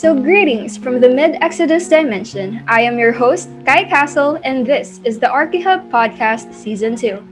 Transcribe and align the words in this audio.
So, 0.00 0.14
greetings 0.14 0.78
from 0.78 0.98
the 0.98 1.10
mid 1.10 1.36
Exodus 1.42 1.86
dimension. 1.86 2.64
I 2.66 2.80
am 2.80 2.98
your 2.98 3.12
host, 3.12 3.50
Kai 3.66 3.84
Castle, 3.84 4.40
and 4.44 4.64
this 4.64 4.98
is 5.04 5.18
the 5.18 5.26
ArchiHub 5.26 5.90
Podcast 5.90 6.54
Season 6.54 6.96
2, 6.96 7.22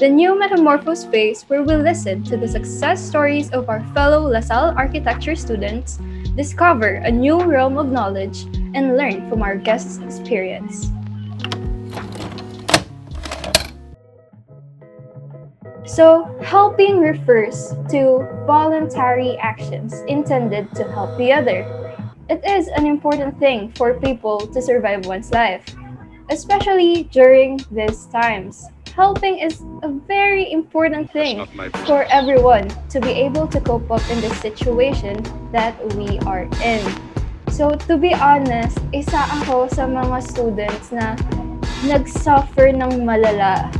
the 0.00 0.08
new 0.08 0.36
metamorphose 0.36 1.02
space 1.02 1.44
where 1.44 1.62
we 1.62 1.76
listen 1.76 2.24
to 2.24 2.36
the 2.36 2.48
success 2.48 3.00
stories 3.00 3.52
of 3.52 3.68
our 3.68 3.78
fellow 3.94 4.26
LaSalle 4.26 4.74
architecture 4.76 5.36
students, 5.36 6.00
discover 6.34 6.94
a 7.06 7.12
new 7.12 7.40
realm 7.44 7.78
of 7.78 7.92
knowledge, 7.92 8.42
and 8.74 8.96
learn 8.96 9.30
from 9.30 9.40
our 9.40 9.54
guests' 9.54 9.98
experience. 9.98 10.90
So, 15.84 16.26
helping 16.42 16.98
refers 16.98 17.70
to 17.90 18.26
voluntary 18.48 19.38
actions 19.38 19.94
intended 20.08 20.74
to 20.74 20.82
help 20.90 21.16
the 21.18 21.32
other. 21.32 21.85
It 22.26 22.42
is 22.42 22.66
an 22.66 22.86
important 22.86 23.38
thing 23.38 23.70
for 23.78 23.94
people 23.94 24.50
to 24.50 24.58
survive 24.60 25.06
one's 25.06 25.30
life, 25.30 25.62
especially 26.28 27.04
during 27.14 27.60
these 27.70 28.06
times. 28.06 28.66
Helping 28.98 29.38
is 29.38 29.62
a 29.86 29.94
very 30.10 30.50
important 30.50 31.06
thing 31.12 31.46
for 31.86 32.02
everyone 32.10 32.66
to 32.90 32.98
be 32.98 33.14
able 33.14 33.46
to 33.46 33.60
cope 33.60 33.86
up 33.92 34.02
in 34.10 34.20
the 34.20 34.34
situation 34.42 35.22
that 35.52 35.78
we 35.94 36.18
are 36.26 36.50
in. 36.66 36.82
So, 37.54 37.78
to 37.86 37.94
be 37.94 38.10
honest, 38.10 38.82
isa 38.90 39.22
ako 39.38 39.70
sa 39.70 39.86
mga 39.86 40.18
students 40.26 40.90
na 40.90 41.14
nag-suffer 41.86 42.74
ng 42.74 43.06
malala 43.06 43.70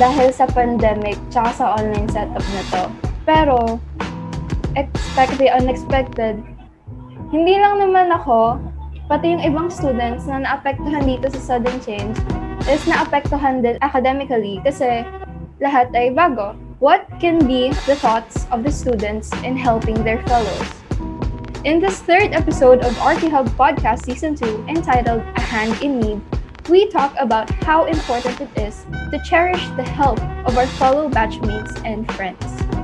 dahil 0.00 0.32
sa 0.32 0.48
pandemic 0.48 1.20
tsaka 1.28 1.50
sa 1.60 1.64
online 1.76 2.08
setup 2.08 2.46
na 2.56 2.62
to. 2.72 2.82
Pero, 3.28 3.58
expect 4.80 5.36
the 5.36 5.52
unexpected. 5.52 6.40
Hindi 7.32 7.56
lang 7.56 7.80
naman 7.80 8.12
ako, 8.12 8.60
pati 9.08 9.32
yung 9.32 9.40
ibang 9.40 9.72
students 9.72 10.28
na 10.28 10.44
naapektuhan 10.44 11.08
dito 11.08 11.32
sa 11.32 11.56
sudden 11.56 11.80
change 11.80 12.20
is 12.68 12.84
naapektuhan 12.84 13.64
din 13.64 13.80
academically 13.80 14.60
kasi 14.60 15.00
lahat 15.56 15.88
ay 15.96 16.12
bago. 16.12 16.52
What 16.76 17.08
can 17.24 17.40
be 17.48 17.72
the 17.88 17.96
thoughts 17.96 18.44
of 18.52 18.60
the 18.60 18.68
students 18.68 19.32
in 19.48 19.56
helping 19.56 20.04
their 20.04 20.20
fellows? 20.28 20.68
In 21.64 21.80
this 21.80 22.04
third 22.04 22.36
episode 22.36 22.84
of 22.84 22.92
ArchiHub 23.00 23.48
Podcast 23.56 24.04
Season 24.04 24.36
2 24.36 24.68
entitled 24.68 25.24
A 25.24 25.40
Hand 25.40 25.72
in 25.80 26.04
Need, 26.04 26.20
we 26.68 26.92
talk 26.92 27.16
about 27.16 27.48
how 27.64 27.88
important 27.88 28.44
it 28.44 28.52
is 28.60 28.84
to 29.08 29.16
cherish 29.24 29.64
the 29.80 29.88
help 29.88 30.20
of 30.44 30.52
our 30.60 30.68
fellow 30.76 31.08
batchmates 31.08 31.80
and 31.88 32.04
friends. 32.12 32.81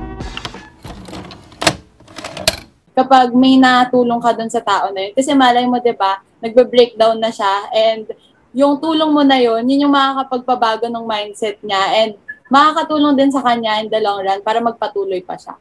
Kapag 2.99 3.31
may 3.31 3.55
natulong 3.55 4.19
ka 4.19 4.35
dun 4.35 4.51
sa 4.51 4.59
tao 4.59 4.91
na 4.91 5.07
yun, 5.07 5.15
kasi 5.15 5.31
malay 5.31 5.63
mo, 5.63 5.79
di 5.79 5.95
ba, 5.95 6.19
nagbe-breakdown 6.43 7.15
na 7.15 7.31
siya, 7.31 7.71
and 7.71 8.11
yung 8.51 8.75
tulong 8.75 9.07
mo 9.15 9.23
na 9.23 9.39
yun, 9.39 9.63
yun 9.63 9.87
yung 9.87 9.95
makakapagpabago 9.95 10.91
ng 10.91 11.07
mindset 11.07 11.55
niya, 11.63 11.79
and 12.03 12.19
makakatulong 12.51 13.15
din 13.15 13.31
sa 13.31 13.39
kanya 13.39 13.79
in 13.79 13.87
the 13.87 14.03
long 14.03 14.19
run 14.19 14.43
para 14.43 14.59
magpatuloy 14.59 15.23
pa 15.23 15.39
siya. 15.39 15.55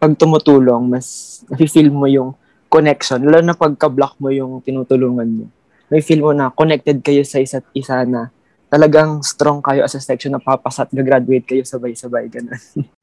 Pag 0.00 0.16
tumutulong, 0.16 0.88
mas 0.88 1.40
nafe-feel 1.52 1.92
mo 1.92 2.08
yung 2.08 2.32
connection, 2.72 3.20
lalo 3.20 3.44
na 3.44 3.52
pagka-block 3.52 4.16
mo 4.24 4.32
yung 4.32 4.64
tinutulungan 4.64 5.28
mo. 5.28 5.44
May 5.92 6.00
feel 6.00 6.24
mo 6.24 6.32
na 6.32 6.48
connected 6.48 7.04
kayo 7.04 7.28
sa 7.28 7.44
isa't 7.44 7.68
isa 7.76 8.08
na 8.08 8.32
talagang 8.72 9.20
strong 9.20 9.60
kayo 9.60 9.84
as 9.84 9.92
a 9.92 10.00
section 10.00 10.32
na 10.32 10.40
papasat, 10.40 10.88
graduate 10.96 11.44
kayo 11.44 11.60
sabay-sabay, 11.60 12.32
ganun. 12.32 12.56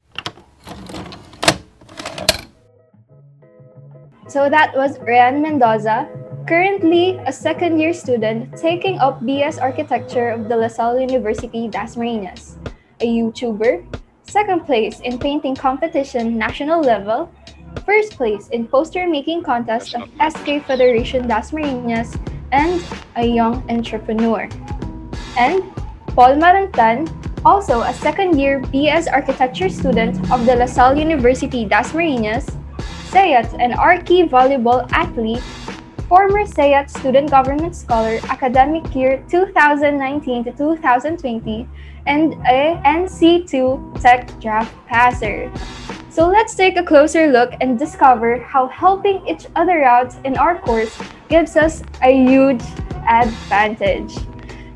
So 4.27 4.49
that 4.49 4.75
was 4.75 4.99
Ryan 4.99 5.41
Mendoza, 5.41 6.03
currently 6.47 7.15
a 7.23 7.31
second 7.31 7.79
year 7.79 7.93
student 7.93 8.57
taking 8.57 8.99
up 8.99 9.23
BS 9.23 9.55
Architecture 9.61 10.31
of 10.31 10.49
the 10.49 10.57
LaSalle 10.57 10.99
University 10.99 11.69
Dasmariñas, 11.69 12.59
a 12.99 13.07
YouTuber, 13.07 13.87
second 14.23 14.65
place 14.65 14.99
in 14.99 15.17
painting 15.17 15.55
competition 15.55 16.37
national 16.37 16.81
level, 16.81 17.31
first 17.85 18.19
place 18.19 18.49
in 18.49 18.67
poster 18.67 19.07
making 19.07 19.43
contest 19.43 19.95
of 19.95 20.11
SK 20.19 20.59
Federation 20.67 21.23
Dasmariñas, 21.23 22.19
and 22.51 22.83
a 23.15 23.25
young 23.25 23.63
entrepreneur. 23.71 24.49
And 25.37 25.63
Paul 26.19 26.35
Marantan, 26.35 27.07
also 27.45 27.79
a 27.79 27.93
second 27.93 28.37
year 28.37 28.59
BS 28.59 29.07
Architecture 29.07 29.69
student 29.69 30.19
of 30.29 30.45
the 30.45 30.55
LaSalle 30.55 30.97
University 30.97 31.65
Dasmariñas, 31.65 32.56
SEAT 33.07 33.47
and 33.59 33.73
Archie 33.73 34.27
volleyball 34.27 34.83
athlete, 34.91 35.43
former 36.11 36.45
SEAT 36.45 36.89
student 36.89 37.31
government 37.31 37.75
scholar 37.75 38.19
academic 38.27 38.83
year 38.93 39.23
2019 39.29 40.43
to 40.43 40.51
2020, 40.51 41.67
and 42.05 42.33
a 42.47 42.75
NC2 42.83 44.01
tech 44.01 44.27
draft 44.39 44.75
passer. 44.87 45.51
So 46.09 46.27
let's 46.27 46.55
take 46.55 46.75
a 46.75 46.83
closer 46.83 47.27
look 47.31 47.53
and 47.61 47.79
discover 47.79 48.39
how 48.39 48.67
helping 48.67 49.25
each 49.27 49.47
other 49.55 49.83
out 49.83 50.15
in 50.25 50.35
our 50.37 50.59
course 50.59 50.91
gives 51.29 51.55
us 51.55 51.83
a 52.03 52.11
huge 52.11 52.63
advantage. 53.07 54.17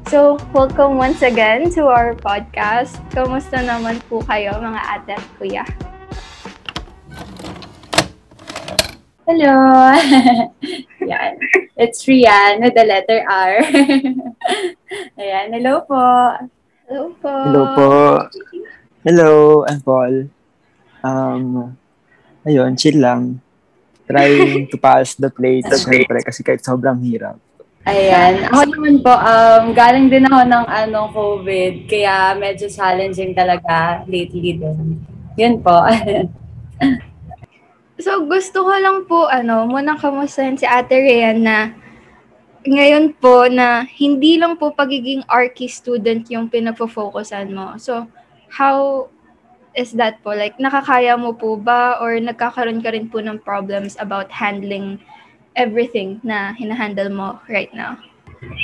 So, 0.07 0.39
welcome 0.51 0.97
once 0.97 1.21
again 1.21 1.71
to 1.71 1.87
our 1.87 2.15
podcast. 2.15 2.99
Kamusta 3.15 3.63
naman 3.63 4.03
po 4.11 4.19
kayo 4.27 4.59
mga 4.59 4.81
ate 4.83 5.15
at 5.15 5.25
kuya? 5.39 5.63
Hello! 9.31 9.95
Yan. 11.07 11.39
It's 11.79 12.03
Rian 12.03 12.59
with 12.59 12.75
the 12.75 12.83
letter 12.83 13.23
R. 13.23 13.63
Ayan, 15.23 15.55
hello 15.55 15.87
po. 15.87 16.03
Hello 16.83 17.15
po. 17.15 17.31
Hello 17.31 17.63
po. 17.71 17.89
Hello, 19.07 19.31
I'm 19.71 19.79
Paul. 19.79 20.27
Um, 20.99 21.79
ayun, 22.43 22.75
chill 22.75 22.99
lang. 22.99 23.39
Trying 24.03 24.67
to 24.75 24.75
pass 24.75 25.15
the 25.15 25.31
plate, 25.31 25.63
syempre, 25.79 26.19
kasi 26.27 26.43
kahit 26.43 26.67
sobrang 26.67 26.99
hirap. 26.99 27.39
Ayan. 27.87 28.51
Ako 28.51 28.67
naman 28.67 28.99
po, 28.99 29.15
um, 29.15 29.71
galing 29.71 30.11
din 30.11 30.27
ako 30.27 30.43
ng 30.43 30.65
ano, 30.67 30.99
COVID, 31.15 31.87
kaya 31.87 32.35
medyo 32.35 32.67
challenging 32.67 33.31
talaga 33.31 34.03
lately 34.11 34.59
din. 34.59 34.99
Yun 35.39 35.63
po. 35.63 35.87
So, 38.01 38.25
gusto 38.25 38.65
ko 38.65 38.73
lang 38.73 39.05
po, 39.05 39.29
ano, 39.29 39.69
muna 39.69 39.93
kamustahin 39.93 40.57
si 40.57 40.65
Ate 40.65 40.97
Rian 40.97 41.45
na 41.45 41.69
ngayon 42.65 43.13
po 43.21 43.45
na 43.45 43.85
hindi 43.85 44.41
lang 44.41 44.57
po 44.57 44.73
pagiging 44.73 45.21
Archie 45.29 45.69
student 45.69 46.25
yung 46.33 46.49
pinapofocussan 46.49 47.53
mo. 47.53 47.77
So, 47.77 48.09
how 48.49 49.05
is 49.77 49.93
that 50.01 50.17
po? 50.25 50.33
Like, 50.33 50.57
nakakaya 50.57 51.13
mo 51.13 51.37
po 51.37 51.61
ba 51.61 52.01
or 52.01 52.17
nagkakaroon 52.17 52.81
ka 52.81 52.89
rin 52.89 53.05
po 53.05 53.21
ng 53.21 53.37
problems 53.37 53.93
about 54.01 54.33
handling 54.33 54.97
everything 55.53 56.17
na 56.25 56.57
hinahandle 56.57 57.13
mo 57.13 57.37
right 57.49 57.69
now? 57.77 58.01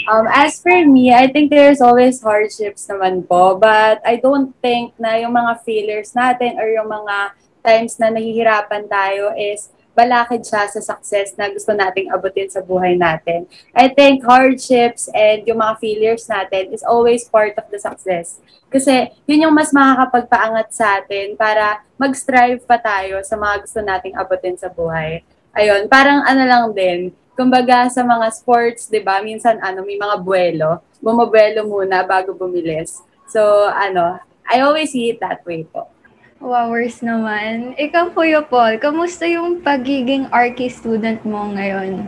Um, 0.09 0.25
as 0.33 0.57
for 0.65 0.81
me, 0.81 1.13
I 1.13 1.29
think 1.29 1.53
there's 1.53 1.85
always 1.85 2.17
hardships 2.25 2.89
naman 2.89 3.29
po, 3.29 3.53
but 3.61 4.01
I 4.01 4.17
don't 4.17 4.49
think 4.65 4.97
na 4.97 5.21
yung 5.21 5.37
mga 5.37 5.61
failures 5.61 6.17
natin 6.17 6.57
or 6.57 6.65
yung 6.73 6.89
mga 6.89 7.37
times 7.67 7.99
na 7.99 8.07
nahihirapan 8.07 8.87
tayo 8.87 9.35
is 9.35 9.67
balakid 9.97 10.45
siya 10.45 10.69
sa 10.69 10.77
success 10.77 11.33
na 11.35 11.49
gusto 11.49 11.73
nating 11.73 12.13
abutin 12.13 12.45
sa 12.47 12.61
buhay 12.61 12.93
natin. 12.93 13.49
I 13.73 13.89
think 13.89 14.21
hardships 14.21 15.09
and 15.09 15.41
yung 15.49 15.57
mga 15.57 15.81
failures 15.81 16.29
natin 16.29 16.69
is 16.69 16.85
always 16.85 17.25
part 17.25 17.57
of 17.57 17.65
the 17.73 17.81
success. 17.81 18.37
Kasi 18.69 19.09
yun 19.25 19.49
yung 19.49 19.57
mas 19.57 19.73
makakapagpaangat 19.73 20.69
sa 20.69 21.01
atin 21.01 21.33
para 21.33 21.81
mag-strive 21.97 22.61
pa 22.61 22.77
tayo 22.77 23.25
sa 23.25 23.33
mga 23.33 23.65
gusto 23.65 23.81
nating 23.81 24.13
abutin 24.13 24.53
sa 24.53 24.69
buhay. 24.69 25.25
Ayun, 25.57 25.89
parang 25.89 26.21
ano 26.21 26.43
lang 26.45 26.65
din, 26.77 27.09
kumbaga 27.33 27.89
sa 27.89 28.05
mga 28.05 28.29
sports, 28.29 28.85
'di 28.85 29.01
ba? 29.01 29.17
Minsan 29.25 29.57
ano, 29.57 29.81
may 29.81 29.97
mga 29.97 30.21
buwelo. 30.21 30.85
Bumabuelo 31.01 31.65
muna 31.65 32.05
bago 32.05 32.37
bumilis. 32.37 33.01
So, 33.33 33.41
ano, 33.73 34.21
I 34.45 34.61
always 34.61 34.93
see 34.93 35.09
it 35.09 35.17
that 35.25 35.41
way 35.43 35.65
po. 35.65 35.89
Wowers 36.37 37.01
naman. 37.01 37.73
Ikaw, 37.75 38.13
Kuya 38.13 38.45
Paul, 38.45 38.77
kamusta 38.77 39.25
yung 39.25 39.61
pagiging 39.65 40.29
Archie 40.29 40.69
student 40.69 41.21
mo 41.25 41.49
ngayon? 41.53 42.07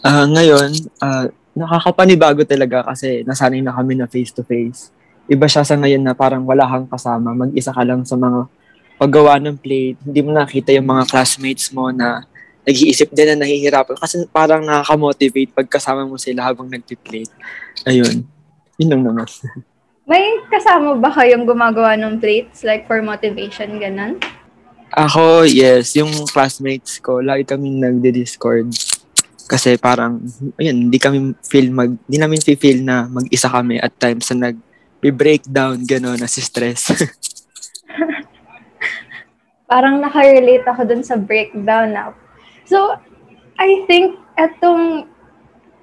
Ah, 0.00 0.24
ngayon, 0.24 0.72
ah, 1.04 1.28
nakakapanibago 1.52 2.40
talaga 2.48 2.88
kasi 2.88 3.20
nasanay 3.28 3.60
na 3.60 3.76
kami 3.76 4.00
na 4.00 4.08
face-to-face. 4.08 4.88
Iba 5.28 5.44
siya 5.44 5.62
sa 5.62 5.76
ngayon 5.76 6.00
na 6.00 6.16
parang 6.16 6.42
wala 6.48 6.64
kang 6.64 6.88
kasama, 6.88 7.36
mag-isa 7.36 7.70
ka 7.70 7.84
lang 7.84 8.02
sa 8.08 8.16
mga 8.16 8.48
paggawa 8.96 9.36
ng 9.40 9.60
plate. 9.60 10.00
Hindi 10.00 10.20
mo 10.24 10.32
nakita 10.32 10.72
yung 10.72 10.88
mga 10.88 11.04
classmates 11.08 11.68
mo 11.72 11.92
na 11.92 12.24
nag-iisip 12.64 13.12
din 13.12 13.32
na 13.32 13.44
nahihirapan 13.44 13.96
kasi 13.96 14.24
parang 14.28 14.64
nakaka-motivate 14.64 15.52
pag 15.52 15.68
kasama 15.68 16.08
mo 16.08 16.16
sila 16.16 16.48
habang 16.48 16.68
nag-plate. 16.68 17.32
Ayun. 17.84 18.24
Yun 18.80 18.88
lang 18.88 19.02
naman. 19.04 19.28
May 20.10 20.42
kasama 20.50 20.98
ba 20.98 21.14
kayong 21.14 21.46
gumagawa 21.46 21.94
ng 21.94 22.18
plates 22.18 22.66
like 22.66 22.82
for 22.90 22.98
motivation, 22.98 23.78
ganun? 23.78 24.18
Ako, 24.90 25.46
yes. 25.46 25.94
Yung 25.94 26.10
classmates 26.26 26.98
ko, 26.98 27.22
lagi 27.22 27.46
kaming 27.46 27.78
nagde-discord. 27.78 28.74
Kasi 29.46 29.78
parang, 29.78 30.18
ayun, 30.58 30.90
hindi 30.90 30.98
kami 30.98 31.38
feel 31.46 31.70
mag, 31.70 31.94
hindi 32.10 32.18
namin 32.18 32.42
feel 32.42 32.82
na 32.82 33.06
mag-isa 33.06 33.46
kami 33.46 33.78
at 33.78 33.94
times 34.02 34.26
na 34.34 34.50
nag-breakdown, 34.50 35.78
gano'n, 35.86 36.18
na 36.18 36.26
si 36.26 36.42
stress. 36.42 36.90
parang 39.70 40.02
nakarelate 40.02 40.66
ako 40.66 40.90
dun 40.90 41.06
sa 41.06 41.14
breakdown 41.14 41.94
na. 41.94 42.10
So, 42.66 42.98
I 43.62 43.86
think 43.86 44.18
etong 44.34 45.06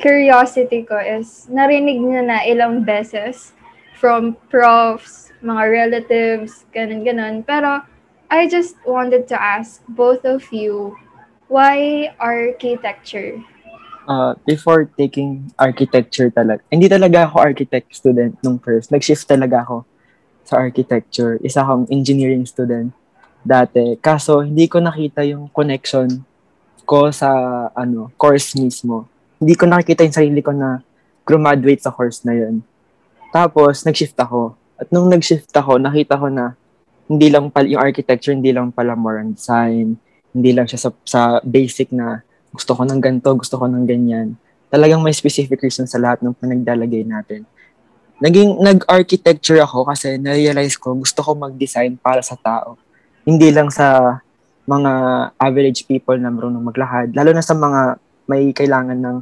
curiosity 0.04 0.84
ko 0.84 1.00
is 1.00 1.48
narinig 1.48 2.04
niyo 2.04 2.28
na 2.28 2.44
ilang 2.44 2.84
beses 2.84 3.56
from 3.98 4.38
profs, 4.50 5.34
mga 5.42 5.64
relatives, 5.70 6.66
ganun-ganun. 6.72 7.42
Pero, 7.46 7.82
I 8.30 8.46
just 8.46 8.78
wanted 8.86 9.26
to 9.34 9.38
ask 9.40 9.82
both 9.90 10.24
of 10.24 10.46
you, 10.54 10.94
why 11.50 12.10
architecture? 12.22 13.42
Uh, 14.08 14.38
before 14.48 14.88
taking 14.96 15.52
architecture 15.60 16.32
talaga, 16.32 16.64
hindi 16.72 16.88
talaga 16.88 17.28
ako 17.28 17.36
architect 17.44 17.92
student 17.92 18.38
nung 18.46 18.62
first. 18.62 18.94
Nag-shift 18.94 19.28
talaga 19.28 19.66
ako 19.68 19.84
sa 20.48 20.64
architecture. 20.64 21.36
Isa 21.44 21.66
akong 21.66 21.92
engineering 21.92 22.48
student 22.48 22.96
dati. 23.44 24.00
Kaso, 24.00 24.46
hindi 24.46 24.70
ko 24.72 24.80
nakita 24.80 25.28
yung 25.28 25.52
connection 25.52 26.24
ko 26.88 27.12
sa 27.12 27.28
ano 27.76 28.08
course 28.16 28.56
mismo. 28.56 29.12
Hindi 29.44 29.60
ko 29.60 29.68
nakita 29.68 30.08
yung 30.08 30.16
sarili 30.16 30.40
ko 30.40 30.56
na 30.56 30.80
graduate 31.28 31.84
sa 31.84 31.92
course 31.92 32.24
na 32.24 32.32
yun. 32.32 32.64
Tapos, 33.32 33.84
nag-shift 33.84 34.18
ako. 34.18 34.56
At 34.78 34.88
nung 34.94 35.10
nag-shift 35.10 35.52
ako, 35.52 35.82
nakita 35.82 36.16
ko 36.16 36.30
na 36.30 36.54
hindi 37.08 37.32
lang 37.32 37.48
pala 37.48 37.68
yung 37.72 37.82
architecture, 37.82 38.36
hindi 38.36 38.52
lang 38.52 38.70
pala 38.76 38.94
more 38.94 39.24
on 39.24 39.32
design, 39.34 39.96
hindi 40.36 40.52
lang 40.52 40.68
siya 40.68 40.80
sa, 40.88 40.90
sa 41.08 41.22
basic 41.42 41.96
na 41.96 42.22
gusto 42.52 42.76
ko 42.76 42.84
ng 42.84 43.00
ganito, 43.00 43.32
gusto 43.34 43.56
ko 43.56 43.66
ng 43.66 43.88
ganyan. 43.88 44.36
Talagang 44.68 45.00
may 45.00 45.16
specific 45.16 45.64
reason 45.64 45.88
sa 45.88 45.98
lahat 45.98 46.20
ng 46.20 46.36
pinagdalagay 46.36 47.08
natin. 47.08 47.48
Naging 48.20 48.60
nag-architecture 48.60 49.62
ako 49.64 49.88
kasi 49.88 50.18
na-realize 50.18 50.76
ko 50.76 50.98
gusto 50.98 51.22
ko 51.24 51.38
mag-design 51.38 51.96
para 52.02 52.20
sa 52.20 52.36
tao. 52.36 52.76
Hindi 53.24 53.54
lang 53.54 53.72
sa 53.72 54.20
mga 54.68 54.92
average 55.40 55.88
people 55.88 56.20
na 56.20 56.28
marunong 56.28 56.66
maglakad, 56.66 57.16
lalo 57.16 57.32
na 57.32 57.46
sa 57.46 57.56
mga 57.56 57.96
may 58.28 58.52
kailangan 58.52 59.00
ng 59.00 59.18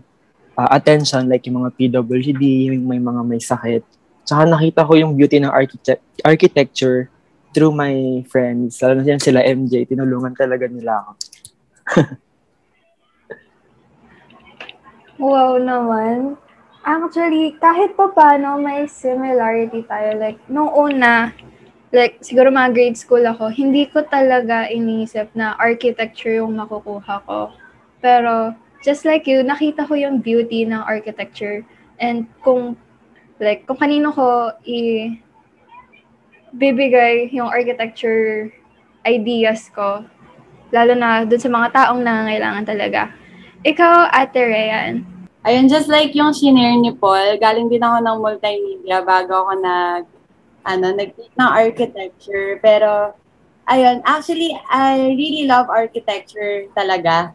uh, 0.57 0.69
attention 0.73 1.29
like 1.29 1.45
yung 1.45 1.61
mga 1.61 1.69
PWD, 1.77 2.73
yung 2.73 2.89
may 2.89 2.97
mga 2.97 3.21
may 3.21 3.37
sakit. 3.37 3.85
Tsaka 4.25 4.49
nakita 4.49 4.81
ko 4.81 4.97
yung 4.97 5.13
beauty 5.13 5.37
ng 5.37 5.53
architect- 5.53 6.01
architecture 6.25 7.13
through 7.53 7.71
my 7.71 8.25
friends, 8.27 8.81
lalo 8.83 8.99
na 8.99 9.21
sila 9.21 9.45
MJ, 9.45 9.87
tinulungan 9.87 10.35
talaga 10.35 10.67
nila 10.67 11.05
ako. 11.05 11.11
wow 15.29 15.55
naman. 15.55 16.35
Actually, 16.85 17.57
kahit 17.57 17.97
pa 17.97 18.13
paano 18.13 18.61
may 18.61 18.85
similarity 18.85 19.81
tayo. 19.89 20.21
Like, 20.21 20.37
nung 20.45 20.69
una, 20.69 21.33
like, 21.89 22.21
siguro 22.21 22.53
mga 22.53 22.77
grade 22.77 22.99
school 22.99 23.25
ako, 23.25 23.49
hindi 23.49 23.89
ko 23.89 24.05
talaga 24.05 24.69
iniisip 24.69 25.33
na 25.33 25.57
architecture 25.57 26.37
yung 26.37 26.53
makukuha 26.53 27.25
ko. 27.25 27.49
Pero, 28.05 28.53
just 28.85 29.01
like 29.01 29.25
you, 29.25 29.41
nakita 29.41 29.89
ko 29.89 29.97
yung 29.97 30.21
beauty 30.21 30.61
ng 30.61 30.77
architecture. 30.77 31.65
And 31.97 32.29
kung, 32.45 32.77
like, 33.39 33.67
kung 33.67 33.79
kanino 33.79 34.11
ko 34.15 34.51
i- 34.67 35.19
bibigay 36.55 37.31
yung 37.35 37.51
architecture 37.51 38.47
ideas 39.03 39.67
ko, 39.75 40.03
lalo 40.71 40.93
na 40.95 41.27
dun 41.27 41.39
sa 41.39 41.51
mga 41.51 41.67
taong 41.71 42.01
nangangailangan 42.01 42.65
talaga. 42.65 43.01
Ikaw, 43.65 44.09
Ate 44.13 44.41
Rayan. 44.41 44.93
Ayun, 45.45 45.69
just 45.69 45.89
like 45.89 46.13
yung 46.17 46.33
shinare 46.33 46.73
ni 46.81 46.89
Paul, 46.95 47.37
galing 47.37 47.69
din 47.69 47.81
ako 47.85 47.97
ng 48.01 48.17
multimedia 48.17 49.05
bago 49.05 49.45
ako 49.45 49.51
nag, 49.61 50.03
ano, 50.65 50.85
nag 50.89 51.13
ng 51.13 51.51
architecture. 51.53 52.57
Pero, 52.65 53.13
ayun, 53.69 54.01
actually, 54.05 54.57
I 54.73 55.13
really 55.13 55.45
love 55.45 55.69
architecture 55.69 56.65
talaga. 56.73 57.33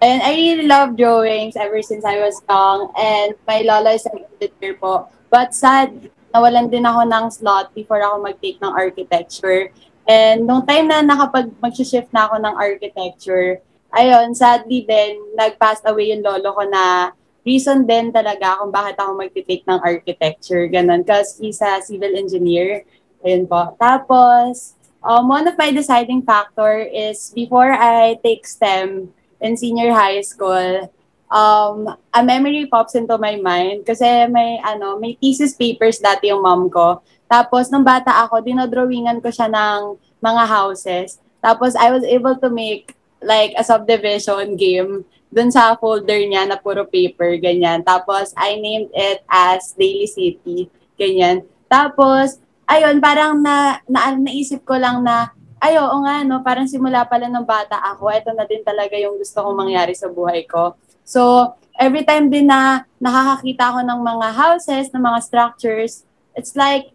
And 0.00 0.20
I 0.24 0.32
really 0.32 0.64
love 0.68 0.96
drawings 0.96 1.56
ever 1.56 1.80
since 1.84 2.04
I 2.04 2.20
was 2.20 2.40
young. 2.48 2.92
And 2.96 3.36
my 3.44 3.60
lola 3.64 3.96
is 3.96 4.04
an 4.08 4.24
editor 4.36 4.76
po. 4.80 5.08
But 5.30 5.54
sad, 5.54 6.10
nawalan 6.34 6.68
din 6.68 6.82
ako 6.82 7.06
ng 7.06 7.26
slot 7.30 7.70
before 7.70 8.02
ako 8.02 8.26
mag-take 8.26 8.58
ng 8.58 8.74
architecture. 8.74 9.70
And 10.10 10.42
nung 10.42 10.66
time 10.66 10.90
na 10.90 11.06
nakapag 11.06 11.54
mag-shift 11.62 12.10
na 12.10 12.26
ako 12.26 12.42
ng 12.42 12.54
architecture, 12.58 13.62
ayun, 13.94 14.34
sadly 14.34 14.82
din, 14.82 15.22
nag-pass 15.38 15.86
away 15.86 16.10
yung 16.10 16.26
lolo 16.26 16.50
ko 16.50 16.66
na 16.66 17.14
reason 17.46 17.86
din 17.86 18.10
talaga 18.10 18.58
kung 18.58 18.74
bakit 18.74 18.98
ako 18.98 19.10
mag-take 19.16 19.64
ng 19.64 19.80
architecture, 19.80 20.66
ganun. 20.66 21.06
Because 21.06 21.38
he's 21.38 21.62
a 21.62 21.78
civil 21.78 22.10
engineer. 22.18 22.82
Ayun 23.22 23.46
po. 23.46 23.78
Tapos, 23.78 24.74
um, 25.04 25.30
one 25.30 25.46
of 25.46 25.54
my 25.54 25.70
deciding 25.70 26.26
factor 26.26 26.82
is 26.90 27.32
before 27.32 27.70
I 27.70 28.18
take 28.20 28.46
STEM 28.46 29.14
in 29.40 29.56
senior 29.56 29.92
high 29.92 30.20
school, 30.20 30.90
um, 31.30 31.86
a 32.12 32.20
memory 32.20 32.66
pops 32.66 32.98
into 32.98 33.16
my 33.16 33.38
mind 33.38 33.86
kasi 33.86 34.04
may 34.28 34.58
ano, 34.60 34.98
may 34.98 35.14
thesis 35.16 35.54
papers 35.54 36.02
dati 36.02 36.28
yung 36.28 36.42
mom 36.42 36.66
ko. 36.68 37.00
Tapos 37.30 37.70
nung 37.70 37.86
bata 37.86 38.10
ako, 38.26 38.42
dinodrawingan 38.42 39.22
ko 39.22 39.30
siya 39.30 39.46
ng 39.46 39.96
mga 40.18 40.44
houses. 40.50 41.22
Tapos 41.38 41.78
I 41.78 41.94
was 41.94 42.02
able 42.04 42.36
to 42.42 42.50
make 42.50 42.98
like 43.22 43.54
a 43.56 43.64
subdivision 43.64 44.58
game 44.58 45.06
dun 45.30 45.54
sa 45.54 45.78
folder 45.78 46.18
niya 46.26 46.44
na 46.50 46.58
puro 46.58 46.82
paper, 46.84 47.38
ganyan. 47.38 47.86
Tapos 47.86 48.34
I 48.34 48.58
named 48.58 48.90
it 48.92 49.22
as 49.30 49.72
Daily 49.78 50.10
City, 50.10 50.66
ganyan. 50.98 51.46
Tapos, 51.70 52.42
ayun, 52.66 52.98
parang 52.98 53.38
na, 53.38 53.78
na 53.86 54.10
naisip 54.18 54.66
ko 54.66 54.74
lang 54.74 55.06
na 55.06 55.30
ay, 55.60 55.76
oo 55.76 55.96
nga, 56.02 56.24
no, 56.24 56.40
parang 56.40 56.64
simula 56.64 57.04
pala 57.04 57.28
ng 57.28 57.44
bata 57.44 57.76
ako, 57.84 58.08
ito 58.08 58.32
na 58.32 58.48
din 58.48 58.64
talaga 58.64 58.96
yung 58.96 59.20
gusto 59.20 59.44
kong 59.44 59.60
mangyari 59.60 59.92
sa 59.92 60.08
buhay 60.08 60.48
ko. 60.48 60.72
So, 61.10 61.58
every 61.74 62.06
time 62.06 62.30
din 62.30 62.46
na 62.46 62.86
nakakakita 63.02 63.74
ako 63.74 63.80
ng 63.82 64.00
mga 64.06 64.28
houses, 64.30 64.94
ng 64.94 65.02
mga 65.02 65.18
structures, 65.26 66.06
it's 66.38 66.54
like, 66.54 66.94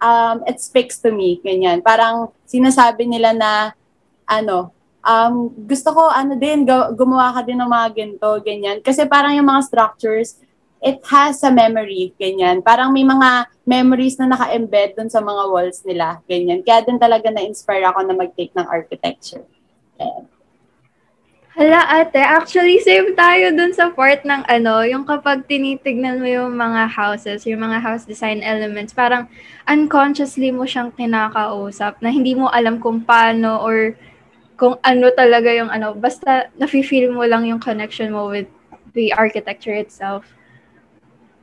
um, 0.00 0.40
it 0.48 0.64
speaks 0.64 0.96
to 1.04 1.12
me, 1.12 1.44
ganyan. 1.44 1.84
Parang 1.84 2.32
sinasabi 2.48 3.04
nila 3.04 3.36
na, 3.36 3.76
ano, 4.24 4.72
um, 5.04 5.52
gusto 5.68 5.92
ko, 5.92 6.08
ano 6.08 6.40
din, 6.40 6.64
gumawa 6.96 7.36
ka 7.36 7.44
din 7.44 7.60
ng 7.60 7.68
mga 7.68 7.88
ganito, 7.92 8.28
ganyan. 8.40 8.80
Kasi 8.80 9.04
parang 9.04 9.36
yung 9.36 9.52
mga 9.52 9.68
structures, 9.68 10.40
it 10.80 11.04
has 11.04 11.44
a 11.44 11.52
memory, 11.52 12.16
ganyan. 12.16 12.64
Parang 12.64 12.96
may 12.96 13.04
mga 13.04 13.44
memories 13.68 14.16
na 14.16 14.32
naka-embed 14.32 14.96
dun 14.96 15.12
sa 15.12 15.20
mga 15.20 15.42
walls 15.52 15.84
nila, 15.84 16.24
ganyan. 16.24 16.64
Kaya 16.64 16.80
din 16.80 16.96
talaga 16.96 17.28
na-inspire 17.28 17.84
ako 17.84 18.08
na 18.08 18.16
mag-take 18.16 18.56
ng 18.56 18.64
architecture. 18.64 19.44
Yeah. 20.00 20.39
Hala 21.60 21.84
ate, 21.92 22.16
actually 22.16 22.80
same 22.80 23.12
tayo 23.12 23.52
dun 23.52 23.76
sa 23.76 23.92
part 23.92 24.24
ng 24.24 24.48
ano, 24.48 24.80
yung 24.80 25.04
kapag 25.04 25.44
tinitignan 25.44 26.16
mo 26.16 26.24
yung 26.24 26.56
mga 26.56 26.88
houses, 26.88 27.44
yung 27.44 27.60
mga 27.60 27.84
house 27.84 28.08
design 28.08 28.40
elements, 28.40 28.96
parang 28.96 29.28
unconsciously 29.68 30.48
mo 30.48 30.64
siyang 30.64 30.88
kinakausap 30.96 32.00
na 32.00 32.08
hindi 32.08 32.32
mo 32.32 32.48
alam 32.48 32.80
kung 32.80 33.04
paano 33.04 33.60
or 33.60 33.92
kung 34.56 34.80
ano 34.80 35.12
talaga 35.12 35.52
yung 35.52 35.68
ano, 35.68 35.92
basta 35.92 36.48
nafe-feel 36.56 37.12
mo 37.12 37.28
lang 37.28 37.44
yung 37.44 37.60
connection 37.60 38.08
mo 38.08 38.32
with 38.32 38.48
the 38.96 39.12
architecture 39.12 39.76
itself. 39.76 40.24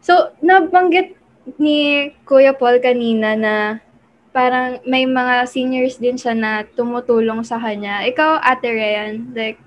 So, 0.01 0.33
nabanggit 0.41 1.13
ni 1.61 2.09
Kuya 2.25 2.57
Paul 2.57 2.81
kanina 2.81 3.37
na 3.37 3.85
parang 4.33 4.81
may 4.81 5.05
mga 5.05 5.45
seniors 5.45 6.01
din 6.01 6.17
siya 6.17 6.33
na 6.33 6.65
tumutulong 6.65 7.45
sa 7.45 7.61
kanya. 7.61 8.01
Ikaw, 8.01 8.41
Ate 8.41 8.73
Ryan, 8.73 9.37
like, 9.37 9.61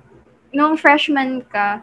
nung 0.51 0.75
freshman 0.75 1.43
ka, 1.47 1.83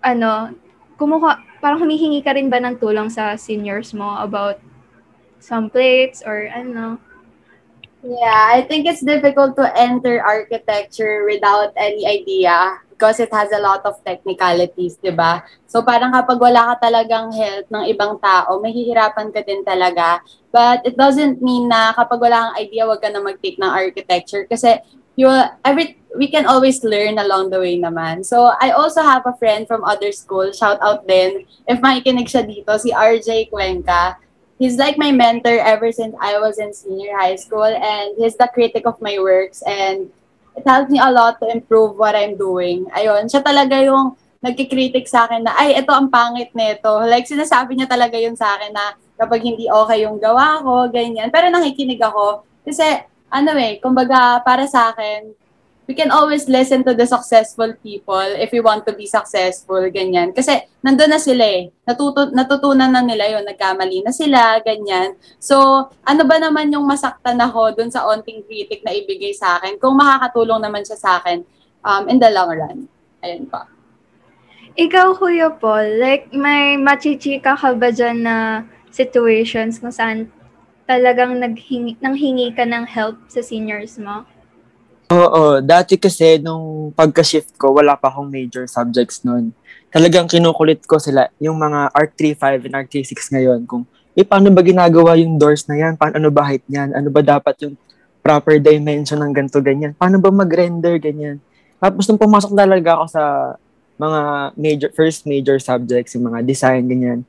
ano, 0.00 0.54
kumuha, 0.96 1.42
parang 1.60 1.82
humihingi 1.82 2.24
ka 2.24 2.32
rin 2.34 2.48
ba 2.48 2.58
ng 2.62 2.80
tulong 2.80 3.12
sa 3.12 3.36
seniors 3.36 3.92
mo 3.92 4.16
about 4.22 4.58
some 5.40 5.68
plates 5.68 6.22
or 6.24 6.48
ano? 6.48 7.00
Yeah, 8.00 8.56
I 8.56 8.64
think 8.64 8.88
it's 8.88 9.04
difficult 9.04 9.60
to 9.60 9.68
enter 9.76 10.24
architecture 10.24 11.28
without 11.28 11.76
any 11.76 12.08
idea 12.08 12.80
because 12.88 13.20
it 13.20 13.32
has 13.32 13.48
a 13.52 13.60
lot 13.60 13.84
of 13.84 13.96
technicalities, 14.04 14.96
di 15.00 15.12
ba? 15.12 15.44
So 15.64 15.80
parang 15.80 16.12
kapag 16.12 16.36
wala 16.36 16.72
ka 16.72 16.88
talagang 16.88 17.32
help 17.32 17.68
ng 17.72 17.84
ibang 17.92 18.20
tao, 18.20 18.60
mahihirapan 18.60 19.32
ka 19.32 19.40
din 19.44 19.64
talaga. 19.64 20.20
But 20.52 20.84
it 20.84 20.96
doesn't 20.96 21.40
mean 21.40 21.68
na 21.68 21.96
kapag 21.96 22.20
wala 22.20 22.52
kang 22.52 22.60
idea, 22.60 22.84
wag 22.88 23.00
ka 23.00 23.08
na 23.08 23.24
mag-take 23.24 23.56
ng 23.56 23.72
architecture 23.72 24.44
kasi 24.48 24.80
you 25.20 25.28
every 25.68 26.00
we 26.16 26.26
can 26.32 26.48
always 26.48 26.80
learn 26.80 27.20
along 27.20 27.52
the 27.52 27.60
way 27.60 27.76
naman. 27.76 28.24
So, 28.24 28.50
I 28.58 28.72
also 28.72 29.04
have 29.04 29.28
a 29.28 29.36
friend 29.36 29.68
from 29.68 29.84
other 29.84 30.10
school, 30.10 30.50
shout 30.50 30.80
out 30.82 31.06
din, 31.06 31.46
if 31.68 31.78
makikinig 31.78 32.26
siya 32.26 32.42
dito, 32.42 32.72
si 32.80 32.90
RJ 32.90 33.52
Cuenca. 33.52 34.18
he's 34.60 34.76
like 34.76 35.00
my 35.00 35.10
mentor 35.10 35.56
ever 35.64 35.90
since 35.90 36.12
I 36.20 36.36
was 36.36 36.60
in 36.60 36.76
senior 36.76 37.16
high 37.16 37.40
school 37.40 37.64
and 37.64 38.12
he's 38.20 38.36
the 38.36 38.46
critic 38.52 38.84
of 38.84 39.00
my 39.00 39.16
works 39.16 39.64
and 39.64 40.12
it 40.54 40.68
helped 40.68 40.92
me 40.92 41.00
a 41.00 41.10
lot 41.10 41.40
to 41.40 41.48
improve 41.48 41.96
what 41.96 42.14
I'm 42.14 42.36
doing. 42.36 42.84
Ayun, 42.92 43.32
siya 43.32 43.40
talaga 43.40 43.80
yung 43.80 44.20
nagkikritik 44.44 45.08
sa 45.08 45.24
akin 45.24 45.48
na, 45.48 45.56
ay, 45.56 45.80
ito 45.80 45.88
ang 45.96 46.12
pangit 46.12 46.52
nito. 46.52 46.92
Like, 47.08 47.24
sinasabi 47.24 47.72
niya 47.72 47.88
talaga 47.88 48.20
yun 48.20 48.36
sa 48.36 48.60
akin 48.60 48.72
na 48.76 48.96
kapag 49.16 49.40
hindi 49.40 49.64
okay 49.68 50.04
yung 50.04 50.20
gawa 50.20 50.60
ko, 50.60 50.92
ganyan. 50.92 51.32
Pero 51.32 51.48
nakikinig 51.48 52.00
ako. 52.00 52.44
Kasi, 52.64 52.84
ano 53.30 53.54
eh, 53.56 53.78
kumbaga, 53.78 54.42
para 54.42 54.66
sa 54.66 54.90
akin, 54.90 55.32
we 55.90 55.94
can 55.98 56.14
always 56.14 56.46
listen 56.46 56.86
to 56.86 56.94
the 56.94 57.02
successful 57.02 57.66
people 57.82 58.22
if 58.38 58.54
we 58.54 58.62
want 58.62 58.86
to 58.86 58.94
be 58.94 59.10
successful, 59.10 59.82
ganyan. 59.90 60.30
Kasi 60.30 60.62
nandun 60.86 61.10
na 61.10 61.18
sila 61.18 61.42
eh. 61.42 61.66
Natutu- 61.82 62.30
natutunan 62.30 62.94
na 62.94 63.02
nila 63.02 63.26
yon 63.26 63.42
nagkamali 63.42 64.06
na 64.06 64.14
sila, 64.14 64.62
ganyan. 64.62 65.18
So, 65.42 65.90
ano 66.06 66.22
ba 66.30 66.38
naman 66.38 66.70
yung 66.70 66.86
masaktan 66.86 67.42
ako 67.42 67.74
dun 67.74 67.90
sa 67.90 68.06
onting 68.06 68.46
critic 68.46 68.86
na 68.86 68.94
ibigay 68.94 69.34
sa 69.34 69.58
akin 69.58 69.82
kung 69.82 69.98
makakatulong 69.98 70.62
naman 70.62 70.86
siya 70.86 70.94
sa 70.94 71.10
akin 71.18 71.42
um, 71.82 72.06
in 72.06 72.22
the 72.22 72.30
long 72.30 72.54
run. 72.54 72.86
Ayun 73.26 73.50
pa. 73.50 73.66
Ikaw, 74.78 75.18
Kuya 75.18 75.50
Paul, 75.58 75.98
like, 75.98 76.30
may 76.30 76.78
machichika 76.78 77.58
ka 77.58 77.74
ba 77.74 77.90
dyan 77.90 78.22
na 78.22 78.62
situations 78.94 79.82
kung 79.82 79.90
saan 79.90 80.30
talagang 80.90 81.38
naghingi, 81.38 81.94
nanghingi 82.02 82.50
ka 82.50 82.66
ng 82.66 82.82
help 82.90 83.14
sa 83.30 83.38
seniors 83.38 83.94
mo? 83.94 84.26
Oo, 85.14 85.62
dati 85.62 85.94
kasi 85.94 86.42
nung 86.42 86.90
pagka-shift 86.90 87.54
ko, 87.54 87.78
wala 87.78 87.94
pa 87.94 88.10
akong 88.10 88.26
major 88.26 88.66
subjects 88.66 89.22
noon. 89.22 89.54
Talagang 89.94 90.26
kinukulit 90.26 90.82
ko 90.82 90.98
sila, 90.98 91.30
yung 91.38 91.62
mga 91.62 91.94
ARC 91.94 92.18
3.5 92.18 92.66
and 92.66 92.74
ARC 92.74 92.90
3.6 92.90 93.34
ngayon, 93.38 93.60
kung, 93.70 93.86
eh, 94.18 94.26
paano 94.26 94.50
ba 94.50 94.66
ginagawa 94.66 95.14
yung 95.14 95.38
doors 95.38 95.66
na 95.70 95.78
yan? 95.78 95.94
Paano, 95.94 96.18
ano 96.18 96.28
ba 96.34 96.42
height 96.50 96.66
niyan? 96.66 96.90
Ano 96.94 97.06
ba 97.10 97.22
dapat 97.22 97.54
yung 97.62 97.74
proper 98.22 98.58
dimension 98.58 99.18
ng 99.22 99.30
ganito, 99.30 99.62
ganyan? 99.62 99.94
Paano 99.94 100.18
ba 100.18 100.30
mag-render, 100.34 100.98
ganyan? 100.98 101.38
Tapos 101.78 102.06
nung 102.10 102.18
pumasok 102.18 102.50
talaga 102.54 102.98
ako 102.98 103.06
sa 103.10 103.22
mga 103.98 104.20
major, 104.58 104.90
first 104.94 105.22
major 105.26 105.58
subjects, 105.62 106.18
yung 106.18 106.26
mga 106.30 106.42
design, 106.42 106.86
ganyan, 106.86 107.20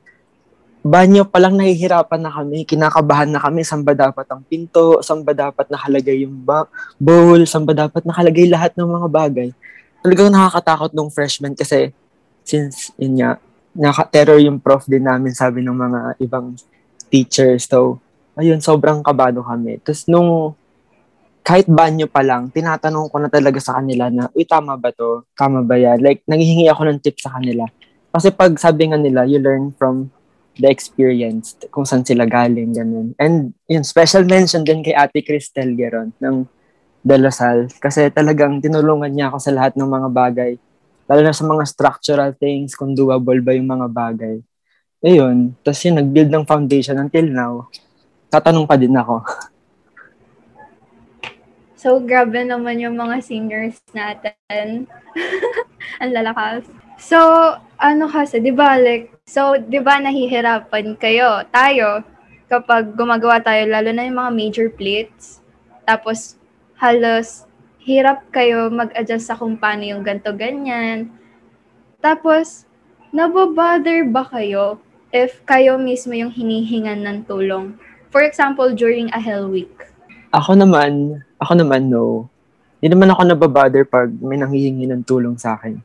banyo 0.82 1.22
pa 1.22 1.38
lang 1.38 1.54
nahihirapan 1.54 2.20
na 2.26 2.30
kami, 2.34 2.66
kinakabahan 2.66 3.30
na 3.30 3.38
kami, 3.38 3.62
saan 3.62 3.86
ba 3.86 3.94
dapat 3.94 4.26
ang 4.26 4.42
pinto, 4.42 4.98
saan 4.98 5.22
ba 5.22 5.30
dapat 5.30 5.70
nakalagay 5.70 6.26
yung 6.26 6.42
ba- 6.42 6.66
bowl, 6.98 7.46
saan 7.46 7.62
ba 7.62 7.70
dapat 7.70 8.02
nakalagay 8.02 8.50
lahat 8.50 8.74
ng 8.74 8.90
mga 8.90 9.08
bagay. 9.08 9.48
Talagang 10.02 10.34
nakakatakot 10.34 10.90
nung 10.90 11.14
freshman 11.14 11.54
kasi 11.54 11.94
since 12.42 12.90
yun 12.98 13.22
nga, 13.22 13.38
naka-terror 13.72 14.42
yung 14.42 14.58
prof 14.58 14.84
din 14.90 15.06
namin 15.06 15.30
sabi 15.30 15.62
ng 15.62 15.72
mga 15.72 16.00
ibang 16.18 16.58
teachers. 17.08 17.70
So, 17.70 18.02
ayun, 18.34 18.58
sobrang 18.58 19.06
kabado 19.06 19.40
kami. 19.40 19.78
Tapos 19.80 20.10
nung 20.10 20.58
kahit 21.42 21.66
banyo 21.66 22.06
pa 22.06 22.22
lang, 22.22 22.50
tinatanong 22.50 23.10
ko 23.10 23.16
na 23.18 23.30
talaga 23.30 23.58
sa 23.58 23.78
kanila 23.78 24.10
na, 24.10 24.30
uy, 24.34 24.46
tama 24.46 24.78
ba 24.78 24.94
to? 24.94 25.26
Tama 25.34 25.62
ba 25.66 25.74
yan? 25.74 25.98
Like, 25.98 26.22
nanghihingi 26.26 26.70
ako 26.70 26.86
ng 26.86 27.02
tips 27.02 27.26
sa 27.26 27.34
kanila. 27.34 27.66
Kasi 28.14 28.30
pag 28.30 28.54
sabi 28.62 28.90
nga 28.90 28.98
nila, 28.98 29.26
you 29.26 29.42
learn 29.42 29.74
from 29.74 30.10
the 30.60 30.68
experience, 30.68 31.56
kung 31.72 31.88
saan 31.88 32.04
sila 32.04 32.28
galing, 32.28 32.76
ganun. 32.76 33.16
And 33.16 33.56
yun, 33.64 33.84
special 33.84 34.28
mention 34.28 34.68
din 34.68 34.84
kay 34.84 34.92
Ate 34.92 35.24
Cristel 35.24 35.72
Geron 35.72 36.12
ng 36.20 36.44
De 37.00 37.16
La 37.16 37.32
Salle. 37.32 37.72
Kasi 37.80 38.12
talagang 38.12 38.60
tinulungan 38.60 39.08
niya 39.08 39.32
ako 39.32 39.38
sa 39.40 39.52
lahat 39.54 39.72
ng 39.80 39.88
mga 39.88 40.08
bagay. 40.12 40.52
Lalo 41.08 41.20
na 41.24 41.32
sa 41.32 41.44
mga 41.48 41.64
structural 41.64 42.30
things, 42.36 42.76
kung 42.76 42.92
doable 42.92 43.40
ba 43.40 43.56
yung 43.56 43.68
mga 43.68 43.88
bagay. 43.88 44.36
Ayun. 45.02 45.56
Tapos 45.64 45.80
yun, 45.82 45.96
nag-build 45.98 46.30
ng 46.30 46.44
foundation 46.44 47.00
until 47.00 47.26
now. 47.26 47.52
Tatanong 48.28 48.68
pa 48.68 48.76
din 48.76 48.94
ako. 48.94 49.24
So, 51.82 51.98
grabe 51.98 52.46
naman 52.46 52.78
yung 52.78 52.94
mga 52.94 53.18
seniors 53.26 53.82
natin. 53.90 54.86
Ang 55.98 56.14
lalakas. 56.14 56.62
So, 57.02 57.18
ano 57.82 58.06
kasi, 58.06 58.38
di 58.38 58.54
ba, 58.54 58.78
like, 58.78 59.10
so, 59.26 59.58
di 59.58 59.82
ba, 59.82 59.98
nahihirapan 59.98 60.94
kayo, 61.02 61.42
tayo, 61.50 62.06
kapag 62.46 62.94
gumagawa 62.94 63.42
tayo, 63.42 63.66
lalo 63.66 63.90
na 63.90 64.06
yung 64.06 64.22
mga 64.22 64.30
major 64.30 64.68
plates, 64.70 65.42
tapos, 65.82 66.38
halos, 66.78 67.50
hirap 67.82 68.22
kayo 68.30 68.70
mag-adjust 68.70 69.26
sa 69.26 69.34
kung 69.34 69.58
paano 69.58 69.82
yung 69.82 70.06
ganto 70.06 70.30
ganyan. 70.30 71.10
Tapos, 71.98 72.70
nabobother 73.10 74.06
ba 74.06 74.22
kayo 74.22 74.78
if 75.10 75.42
kayo 75.42 75.74
mismo 75.82 76.14
yung 76.14 76.30
hinihingan 76.30 77.02
ng 77.02 77.18
tulong? 77.26 77.74
For 78.14 78.22
example, 78.22 78.70
during 78.78 79.10
a 79.10 79.18
Hell 79.18 79.50
Week. 79.50 79.74
Ako 80.30 80.54
naman, 80.54 81.18
ako 81.42 81.58
naman, 81.58 81.90
no. 81.90 82.30
Hindi 82.78 82.94
naman 82.94 83.10
ako 83.10 83.22
nababother 83.26 83.82
pag 83.90 84.06
may 84.22 84.38
nanghihingi 84.38 84.86
ng 84.86 85.02
tulong 85.02 85.34
sa 85.34 85.58
akin. 85.58 85.82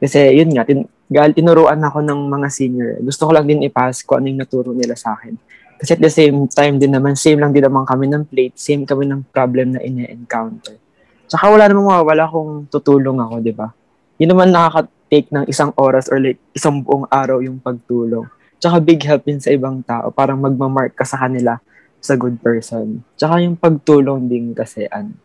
Kasi 0.00 0.32
yun 0.32 0.48
nga, 0.56 0.64
tin, 0.64 0.88
gal, 1.12 1.36
tinuruan 1.36 1.76
ako 1.84 2.00
ng 2.00 2.20
mga 2.32 2.48
senior. 2.48 2.92
Gusto 3.04 3.28
ko 3.28 3.36
lang 3.36 3.44
din 3.44 3.60
ipass 3.60 4.00
ko 4.00 4.16
ano 4.16 4.32
yung 4.32 4.40
naturo 4.40 4.72
nila 4.72 4.96
sa 4.96 5.12
akin. 5.12 5.36
Kasi 5.76 5.96
at 5.96 6.00
the 6.00 6.12
same 6.12 6.48
time 6.48 6.80
din 6.80 6.96
naman, 6.96 7.16
same 7.20 7.36
lang 7.36 7.52
din 7.52 7.64
naman 7.64 7.84
kami 7.84 8.08
ng 8.08 8.24
plate, 8.24 8.56
same 8.56 8.88
kami 8.88 9.04
ng 9.04 9.28
problem 9.28 9.76
na 9.76 9.80
ine-encounter. 9.84 10.76
Tsaka 11.28 11.52
wala 11.52 11.68
namang 11.68 11.88
mawawala 11.92 12.24
kung 12.32 12.68
tutulong 12.72 13.20
ako, 13.20 13.34
di 13.44 13.52
ba? 13.52 13.68
Yun 14.16 14.32
naman 14.36 14.52
nakaka-take 14.52 15.28
ng 15.32 15.44
isang 15.48 15.72
oras 15.76 16.08
or 16.08 16.20
like 16.20 16.40
isang 16.56 16.80
buong 16.80 17.08
araw 17.08 17.40
yung 17.44 17.60
pagtulong. 17.60 18.28
Tsaka 18.60 18.76
big 18.80 19.00
help 19.04 19.24
din 19.24 19.40
sa 19.40 19.52
ibang 19.52 19.80
tao, 19.84 20.12
parang 20.12 20.36
magmamark 20.40 20.96
ka 20.96 21.04
sa 21.04 21.16
kanila 21.16 21.60
sa 22.00 22.16
good 22.16 22.40
person. 22.40 23.00
Tsaka 23.16 23.40
yung 23.40 23.56
pagtulong 23.56 24.28
din 24.28 24.52
kasi, 24.52 24.84
ano, 24.88 25.16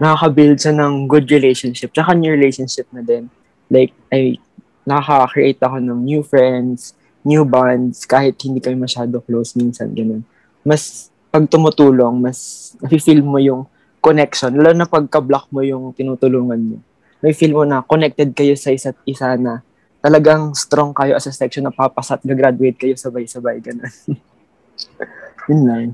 nakaka-build 0.00 0.56
siya 0.56 0.72
ng 0.76 1.08
good 1.08 1.28
relationship. 1.28 1.92
Tsaka 1.92 2.16
new 2.16 2.32
relationship 2.32 2.88
na 2.92 3.04
din 3.04 3.28
like, 3.70 3.94
ay, 4.10 4.36
nakaka-create 4.84 5.62
ako 5.62 5.78
ng 5.78 6.00
new 6.02 6.20
friends, 6.26 6.92
new 7.22 7.46
bonds, 7.46 8.04
kahit 8.04 8.34
hindi 8.42 8.58
kami 8.58 8.76
masyado 8.76 9.22
close 9.22 9.54
minsan, 9.54 9.94
ganun. 9.94 10.26
Mas, 10.66 11.08
pag 11.30 11.46
tumutulong, 11.46 12.18
mas 12.18 12.72
nafe-feel 12.82 13.22
mo 13.22 13.38
yung 13.38 13.64
connection, 14.02 14.50
lalo 14.58 14.74
na 14.74 14.90
pagka-block 14.90 15.46
mo 15.54 15.62
yung 15.62 15.94
tinutulungan 15.94 16.58
mo. 16.58 16.76
May 17.22 17.36
feel 17.36 17.54
mo 17.54 17.62
na 17.62 17.86
connected 17.86 18.34
kayo 18.34 18.58
sa 18.58 18.74
isa't 18.74 18.98
isa 19.06 19.38
na 19.38 19.62
talagang 20.00 20.56
strong 20.56 20.96
kayo 20.96 21.14
as 21.14 21.28
a 21.28 21.32
section 21.32 21.68
na 21.68 21.72
papasat, 21.72 22.24
graduate 22.24 22.76
kayo 22.80 22.96
sabay-sabay, 22.96 23.60
ganun. 23.60 23.92
Yun 25.48 25.62
lang. 25.68 25.88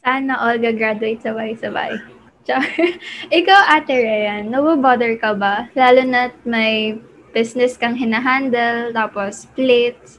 Sana 0.00 0.38
all 0.38 0.62
graduate 0.62 1.20
sabay-sabay. 1.20 2.17
Ikaw, 3.38 3.60
Ate 3.76 3.94
Ryan, 4.00 4.48
nabobother 4.48 5.12
ka 5.20 5.36
ba? 5.36 5.68
Lalo 5.76 6.02
na 6.04 6.32
may 6.48 6.96
business 7.36 7.76
kang 7.76 7.94
hinahandle, 7.94 8.92
tapos 8.96 9.44
plates. 9.52 10.18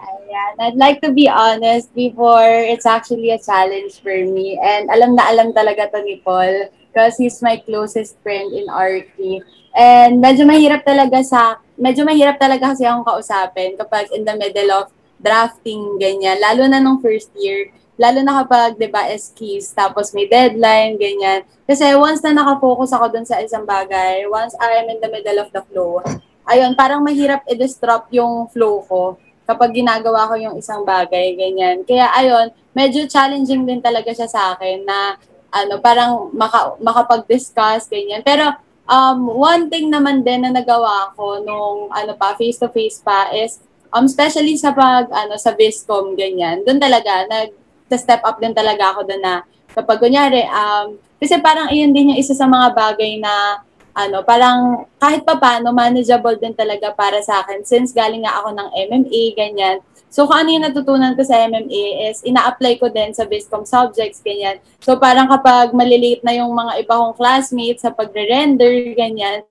Ayan. 0.00 0.52
I'd 0.60 0.80
like 0.80 1.00
to 1.00 1.12
be 1.12 1.28
honest 1.28 1.92
before 1.96 2.48
it's 2.48 2.84
actually 2.84 3.32
a 3.32 3.40
challenge 3.40 4.00
for 4.00 4.12
me. 4.12 4.60
And 4.60 4.88
alam 4.92 5.16
na 5.16 5.32
alam 5.32 5.52
talaga 5.52 5.88
to 5.92 6.00
ni 6.04 6.20
Paul 6.20 6.68
because 6.92 7.16
he's 7.16 7.40
my 7.40 7.60
closest 7.64 8.20
friend 8.20 8.52
in 8.52 8.68
RT. 8.68 9.40
And 9.74 10.20
medyo 10.20 10.44
mahirap 10.46 10.84
talaga 10.84 11.24
sa, 11.24 11.58
medyo 11.74 12.04
mahirap 12.06 12.38
talaga 12.38 12.72
kasi 12.72 12.86
akong 12.86 13.04
kausapin 13.04 13.74
kapag 13.80 14.12
in 14.12 14.22
the 14.22 14.36
middle 14.36 14.70
of 14.70 14.92
drafting, 15.18 15.96
ganyan. 15.96 16.36
Lalo 16.38 16.68
na 16.68 16.78
nung 16.78 17.00
first 17.00 17.32
year 17.34 17.72
lalo 17.94 18.18
na 18.22 18.42
kapag, 18.42 18.76
di 18.76 18.90
ba, 18.90 19.06
skis, 19.14 19.70
tapos 19.70 20.10
may 20.10 20.26
deadline, 20.26 20.98
ganyan. 20.98 21.46
Kasi 21.64 21.94
once 21.94 22.20
na 22.26 22.42
nakafocus 22.42 22.90
ako 22.92 23.06
dun 23.14 23.26
sa 23.26 23.38
isang 23.38 23.62
bagay, 23.62 24.26
once 24.26 24.52
I 24.58 24.82
am 24.82 24.90
in 24.90 24.98
the 24.98 25.10
middle 25.10 25.38
of 25.38 25.48
the 25.54 25.62
flow, 25.70 26.02
ayun, 26.44 26.74
parang 26.74 27.00
mahirap 27.00 27.46
i-disrupt 27.46 28.10
yung 28.12 28.50
flow 28.50 28.82
ko 28.84 29.02
kapag 29.44 29.76
ginagawa 29.76 30.28
ko 30.28 30.34
yung 30.40 30.56
isang 30.56 30.82
bagay, 30.82 31.36
ganyan. 31.36 31.84
Kaya 31.84 32.08
ayun, 32.16 32.48
medyo 32.72 33.04
challenging 33.04 33.68
din 33.68 33.80
talaga 33.80 34.10
siya 34.10 34.28
sa 34.28 34.56
akin 34.56 34.82
na 34.82 35.20
ano, 35.54 35.78
parang 35.78 36.34
maka, 36.34 36.74
makapag-discuss, 36.82 37.86
ganyan. 37.86 38.24
Pero 38.26 38.50
um, 38.88 39.30
one 39.38 39.70
thing 39.70 39.92
naman 39.92 40.26
din 40.26 40.42
na 40.42 40.50
nagawa 40.50 41.14
ko 41.14 41.38
nung 41.44 41.92
ano 41.94 42.12
pa, 42.18 42.34
face-to-face 42.34 43.04
pa 43.04 43.30
is 43.30 43.62
um, 43.94 44.10
especially 44.10 44.58
sa 44.58 44.74
pag, 44.74 45.06
ano, 45.12 45.38
sa 45.38 45.54
Viscom, 45.54 46.18
ganyan. 46.18 46.66
Doon 46.66 46.82
talaga, 46.82 47.28
nag, 47.30 47.54
step 47.98 48.22
up 48.22 48.38
din 48.38 48.54
talaga 48.54 48.94
ako 48.94 49.06
doon 49.06 49.22
na 49.22 49.34
kapag 49.74 49.98
kunyari, 49.98 50.46
um, 50.46 50.98
kasi 51.18 51.40
parang 51.42 51.72
iyon 51.72 51.90
din 51.90 52.14
yung 52.14 52.20
isa 52.20 52.36
sa 52.36 52.46
mga 52.46 52.76
bagay 52.76 53.18
na 53.18 53.64
ano, 53.94 54.26
parang 54.26 54.90
kahit 54.98 55.22
pa 55.22 55.38
paano, 55.38 55.70
manageable 55.70 56.34
din 56.34 56.50
talaga 56.50 56.90
para 56.90 57.22
sa 57.22 57.46
akin 57.46 57.62
since 57.62 57.94
galing 57.94 58.26
nga 58.26 58.42
ako 58.42 58.50
ng 58.50 58.68
MMA, 58.90 59.22
ganyan. 59.38 59.78
So, 60.10 60.26
kung 60.26 60.46
ano 60.46 60.50
yung 60.50 60.66
natutunan 60.66 61.14
ko 61.14 61.22
sa 61.22 61.46
MMA 61.46 62.10
is 62.10 62.22
ina-apply 62.26 62.82
ko 62.82 62.90
din 62.90 63.14
sa 63.14 63.26
Viscom 63.26 63.62
subjects, 63.62 64.22
ganyan. 64.22 64.58
So, 64.82 64.98
parang 64.98 65.30
kapag 65.30 65.70
malilate 65.74 66.26
na 66.26 66.34
yung 66.34 66.50
mga 66.54 66.82
iba 66.82 66.94
kong 66.94 67.18
classmates 67.18 67.86
sa 67.86 67.94
pagre-render, 67.94 68.94
ganyan, 68.98 69.46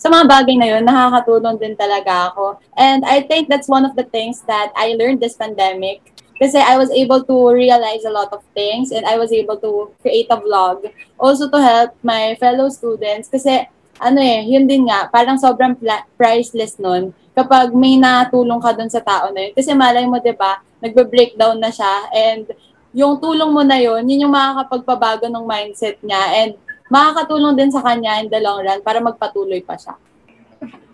sa 0.00 0.08
mga 0.08 0.24
bagay 0.24 0.56
na 0.56 0.68
yun, 0.68 0.82
nakakatulong 0.84 1.60
din 1.60 1.76
talaga 1.76 2.32
ako. 2.32 2.56
And 2.76 3.04
I 3.04 3.28
think 3.28 3.52
that's 3.52 3.68
one 3.68 3.84
of 3.84 3.92
the 3.92 4.08
things 4.08 4.40
that 4.48 4.72
I 4.72 4.96
learned 4.96 5.20
this 5.20 5.36
pandemic 5.36 6.13
kasi 6.38 6.58
I 6.58 6.76
was 6.76 6.90
able 6.90 7.22
to 7.24 7.36
realize 7.54 8.04
a 8.04 8.14
lot 8.14 8.34
of 8.34 8.42
things 8.52 8.90
and 8.90 9.06
I 9.06 9.16
was 9.16 9.30
able 9.30 9.56
to 9.62 9.94
create 10.02 10.26
a 10.30 10.38
vlog 10.38 10.90
also 11.18 11.50
to 11.50 11.58
help 11.62 11.94
my 12.02 12.34
fellow 12.42 12.68
students 12.68 13.30
kasi 13.30 13.66
ano 14.02 14.18
eh, 14.18 14.42
yun 14.42 14.66
din 14.66 14.90
nga, 14.90 15.06
parang 15.10 15.38
sobrang 15.38 15.78
pla- 15.78 16.06
priceless 16.18 16.78
nun 16.82 17.14
kapag 17.34 17.74
may 17.74 17.98
natulong 17.98 18.62
ka 18.62 18.74
dun 18.74 18.90
sa 18.90 19.02
tao 19.02 19.30
na 19.30 19.50
yun. 19.50 19.52
Kasi 19.54 19.74
malay 19.74 20.06
mo, 20.06 20.22
di 20.22 20.34
ba, 20.34 20.62
nagbe-breakdown 20.78 21.58
na 21.58 21.70
siya 21.70 22.10
and 22.14 22.50
yung 22.94 23.18
tulong 23.18 23.50
mo 23.50 23.62
na 23.66 23.78
yun, 23.78 24.06
yun 24.06 24.26
yung 24.26 24.34
makakapagpabago 24.34 25.26
ng 25.26 25.42
mindset 25.42 25.98
niya 26.02 26.46
and 26.46 26.52
makakatulong 26.86 27.58
din 27.58 27.74
sa 27.74 27.82
kanya 27.82 28.22
in 28.22 28.30
the 28.30 28.38
long 28.38 28.62
run 28.62 28.78
para 28.86 29.02
magpatuloy 29.02 29.58
pa 29.66 29.74
siya. 29.74 29.98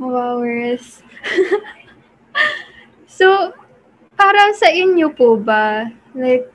Wow, 0.01 0.41
Riz. 0.41 1.05
so, 3.21 3.53
para 4.31 4.55
sa 4.55 4.71
inyo 4.71 5.11
po 5.11 5.35
ba, 5.35 5.91
like, 6.15 6.47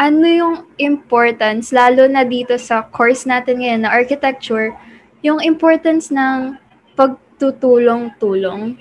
ano 0.00 0.24
yung 0.24 0.56
importance, 0.80 1.76
lalo 1.76 2.08
na 2.08 2.24
dito 2.24 2.56
sa 2.56 2.88
course 2.88 3.28
natin 3.28 3.60
ngayon 3.60 3.84
na 3.84 3.92
architecture, 3.92 4.72
yung 5.20 5.44
importance 5.44 6.08
ng 6.08 6.56
pagtutulong-tulong? 6.96 8.80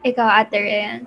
Ikaw, 0.00 0.28
Ate 0.40 0.56
Ryan. 0.64 1.00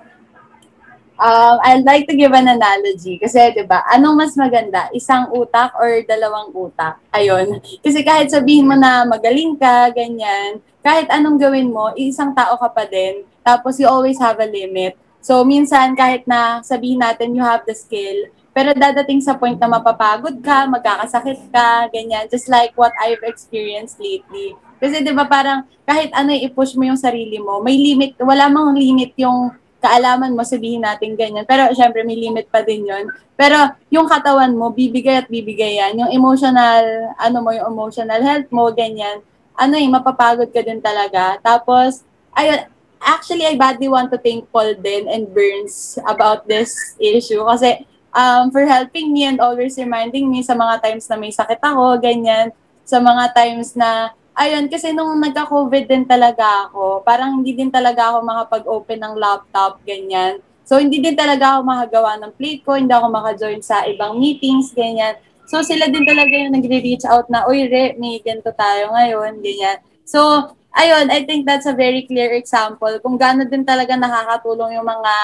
Um, 1.18 1.56
I'd 1.66 1.82
like 1.82 2.06
to 2.06 2.14
give 2.14 2.30
an 2.30 2.46
analogy. 2.46 3.18
Kasi, 3.18 3.58
di 3.58 3.66
ba, 3.66 3.82
anong 3.90 4.22
mas 4.22 4.38
maganda? 4.38 4.86
Isang 4.94 5.34
utak 5.34 5.74
or 5.74 5.98
dalawang 6.06 6.54
utak? 6.54 7.02
Ayun. 7.10 7.58
Kasi 7.82 8.06
kahit 8.06 8.30
sabihin 8.30 8.70
mo 8.70 8.78
na 8.78 9.02
magaling 9.02 9.58
ka, 9.58 9.90
ganyan, 9.90 10.62
kahit 10.78 11.10
anong 11.10 11.42
gawin 11.42 11.74
mo, 11.74 11.90
isang 11.98 12.30
tao 12.38 12.54
ka 12.54 12.70
pa 12.70 12.86
din. 12.86 13.26
Tapos, 13.42 13.82
you 13.82 13.90
always 13.90 14.14
have 14.22 14.38
a 14.38 14.46
limit. 14.46 14.94
So, 15.28 15.44
minsan, 15.44 15.92
kahit 15.92 16.24
na 16.24 16.64
sabihin 16.64 17.04
natin 17.04 17.36
you 17.36 17.44
have 17.44 17.60
the 17.68 17.76
skill, 17.76 18.32
pero 18.56 18.72
dadating 18.72 19.20
sa 19.20 19.36
point 19.36 19.60
na 19.60 19.68
mapapagod 19.68 20.40
ka, 20.40 20.64
magkakasakit 20.64 21.52
ka, 21.52 21.84
ganyan. 21.92 22.24
Just 22.32 22.48
like 22.48 22.72
what 22.80 22.96
I've 22.96 23.20
experienced 23.28 24.00
lately. 24.00 24.56
Kasi 24.80 25.04
'di 25.04 25.12
ba 25.12 25.28
parang 25.28 25.68
kahit 25.84 26.16
ano 26.16 26.32
i-push 26.32 26.80
mo 26.80 26.88
yung 26.88 26.96
sarili 26.96 27.36
mo, 27.36 27.60
may 27.60 27.76
limit, 27.76 28.16
wala 28.24 28.48
mang 28.48 28.72
limit 28.72 29.12
yung 29.20 29.52
kaalaman 29.84 30.32
mo, 30.32 30.48
sabihin 30.48 30.80
natin 30.80 31.12
ganyan. 31.12 31.44
Pero 31.44 31.68
syempre, 31.76 32.08
may 32.08 32.16
limit 32.16 32.48
pa 32.48 32.64
din 32.64 32.88
yon 32.88 33.12
Pero 33.36 33.76
yung 33.92 34.08
katawan 34.08 34.56
mo, 34.56 34.72
bibigay 34.72 35.22
at 35.22 35.28
bibigay 35.28 35.76
yan. 35.76 36.08
Yung 36.08 36.10
emotional, 36.10 37.12
ano 37.20 37.36
mo, 37.44 37.52
yung 37.52 37.68
emotional 37.76 38.24
health 38.24 38.48
mo, 38.48 38.72
ganyan. 38.72 39.20
Ano 39.54 39.76
eh, 39.76 39.86
mapapagod 39.86 40.50
ka 40.50 40.64
din 40.64 40.82
talaga. 40.82 41.38
Tapos, 41.44 42.02
ayun, 42.34 42.66
actually, 43.00 43.46
I 43.46 43.54
badly 43.56 43.88
want 43.88 44.10
to 44.12 44.18
thank 44.18 44.46
Paul 44.50 44.74
din 44.78 45.08
and 45.08 45.30
Burns 45.30 45.98
about 46.06 46.46
this 46.46 46.94
issue. 46.98 47.42
Kasi, 47.44 47.86
um, 48.14 48.50
for 48.50 48.64
helping 48.64 49.12
me 49.12 49.24
and 49.24 49.40
always 49.40 49.78
reminding 49.78 50.30
me 50.30 50.42
sa 50.42 50.54
mga 50.54 50.82
times 50.82 51.06
na 51.06 51.16
may 51.16 51.32
sakit 51.32 51.60
ako, 51.60 51.98
ganyan. 52.00 52.50
Sa 52.88 52.98
mga 52.98 53.34
times 53.36 53.76
na 53.76 54.12
ayun, 54.38 54.70
kasi 54.70 54.94
nung 54.94 55.18
nagka-COVID 55.18 55.90
din 55.90 56.06
talaga 56.06 56.70
ako, 56.70 57.02
parang 57.02 57.42
hindi 57.42 57.58
din 57.58 57.74
talaga 57.74 58.14
ako 58.14 58.22
makapag-open 58.22 58.98
ng 59.02 59.14
laptop, 59.18 59.82
ganyan. 59.82 60.38
So, 60.62 60.78
hindi 60.78 61.02
din 61.02 61.18
talaga 61.18 61.58
ako 61.58 61.66
makagawa 61.66 62.10
ng 62.22 62.32
plate 62.38 62.62
ko, 62.62 62.78
hindi 62.78 62.94
ako 62.94 63.06
maka-join 63.10 63.58
sa 63.64 63.82
ibang 63.90 64.14
meetings, 64.22 64.70
ganyan. 64.70 65.18
So, 65.50 65.64
sila 65.64 65.90
din 65.90 66.06
talaga 66.06 66.30
yung 66.30 66.54
nagre-reach 66.54 67.08
out 67.08 67.26
na, 67.32 67.48
uy, 67.50 67.66
Re, 67.66 67.98
may 67.98 68.22
ganito 68.22 68.52
tayo 68.54 68.94
ngayon, 68.94 69.42
ganyan. 69.42 69.82
So, 70.06 70.52
ayun, 70.76 71.06
I 71.08 71.24
think 71.24 71.48
that's 71.48 71.68
a 71.68 71.76
very 71.76 72.04
clear 72.04 72.34
example 72.36 72.92
kung 73.00 73.16
gaano 73.16 73.46
din 73.48 73.64
talaga 73.64 73.96
nakakatulong 73.96 74.76
yung 74.76 74.88
mga, 74.88 75.14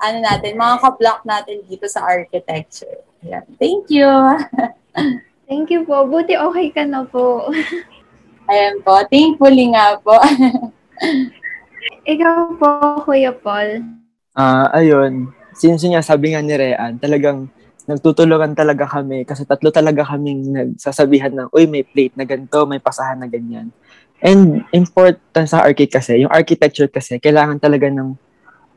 ano 0.00 0.16
natin, 0.24 0.56
mga 0.56 0.76
ka-block 0.80 1.20
natin 1.28 1.60
dito 1.68 1.86
sa 1.86 2.02
architecture. 2.08 3.04
Yeah. 3.20 3.44
Thank 3.60 3.92
you. 3.92 4.08
Thank 5.50 5.68
you 5.74 5.84
po. 5.84 6.08
Buti 6.08 6.38
okay 6.38 6.72
ka 6.72 6.86
na 6.88 7.04
po. 7.04 7.50
Ayan 8.50 8.80
po. 8.80 8.96
Thankfully 9.06 9.76
nga 9.76 9.98
po. 10.00 10.16
Ikaw 12.12 12.34
po, 12.56 12.68
Kuya 13.04 13.34
Paul. 13.34 13.84
Ah, 14.32 14.72
ayun. 14.72 15.30
Since 15.52 15.84
nga 15.90 16.00
sabi 16.00 16.32
nga 16.32 16.40
ni 16.40 16.54
Rean, 16.56 16.96
talagang 16.96 17.50
nagtutulungan 17.90 18.54
talaga 18.54 18.86
kami 18.86 19.26
kasi 19.26 19.42
tatlo 19.42 19.74
talaga 19.74 20.06
kaming 20.06 20.54
nagsasabihan 20.54 21.34
ng, 21.34 21.48
uy, 21.50 21.66
may 21.66 21.82
plate 21.82 22.14
na 22.14 22.22
ganito, 22.22 22.62
may 22.64 22.78
pasahan 22.78 23.18
na 23.18 23.26
ganyan. 23.26 23.74
And 24.20 24.68
important 24.76 25.48
sa 25.48 25.64
architect 25.64 26.00
kasi, 26.00 26.24
yung 26.24 26.32
architecture 26.32 26.88
kasi, 26.88 27.16
kailangan 27.16 27.56
talaga 27.56 27.88
ng 27.88 28.16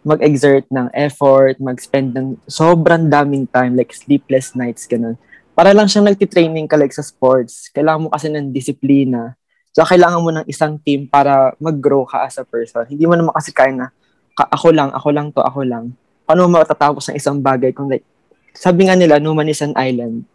mag-exert 0.04 0.68
ng 0.72 0.92
effort, 0.92 1.60
mag-spend 1.60 2.16
ng 2.16 2.28
sobrang 2.48 3.08
daming 3.08 3.48
time, 3.48 3.76
like 3.76 3.92
sleepless 3.92 4.56
nights, 4.56 4.88
ganun. 4.88 5.16
Para 5.56 5.72
lang 5.72 5.88
siyang 5.88 6.08
nagtitraining 6.08 6.68
ka 6.68 6.76
like 6.80 6.92
sa 6.92 7.06
sports. 7.06 7.70
Kailangan 7.72 8.08
mo 8.08 8.10
kasi 8.12 8.28
ng 8.28 8.52
disiplina 8.52 9.38
So, 9.74 9.82
kailangan 9.82 10.22
mo 10.22 10.30
ng 10.30 10.46
isang 10.46 10.78
team 10.78 11.10
para 11.10 11.58
mag-grow 11.58 12.06
ka 12.06 12.30
as 12.30 12.38
a 12.38 12.46
person. 12.46 12.86
Hindi 12.86 13.10
mo 13.10 13.18
naman 13.18 13.34
kasi 13.34 13.50
kaya 13.50 13.74
na, 13.74 13.90
ako 14.38 14.70
lang, 14.70 14.94
ako 14.94 15.10
lang 15.10 15.34
to, 15.34 15.42
ako 15.42 15.66
lang. 15.66 15.98
Paano 16.30 16.46
mo 16.46 16.62
matatapos 16.62 17.10
ng 17.10 17.18
isang 17.18 17.42
bagay 17.42 17.74
kung 17.74 17.90
like, 17.90 18.06
sabi 18.54 18.86
nga 18.86 18.94
nila, 18.94 19.18
no 19.18 19.34
man 19.34 19.50
is 19.50 19.66
an 19.66 19.74
island. 19.74 20.30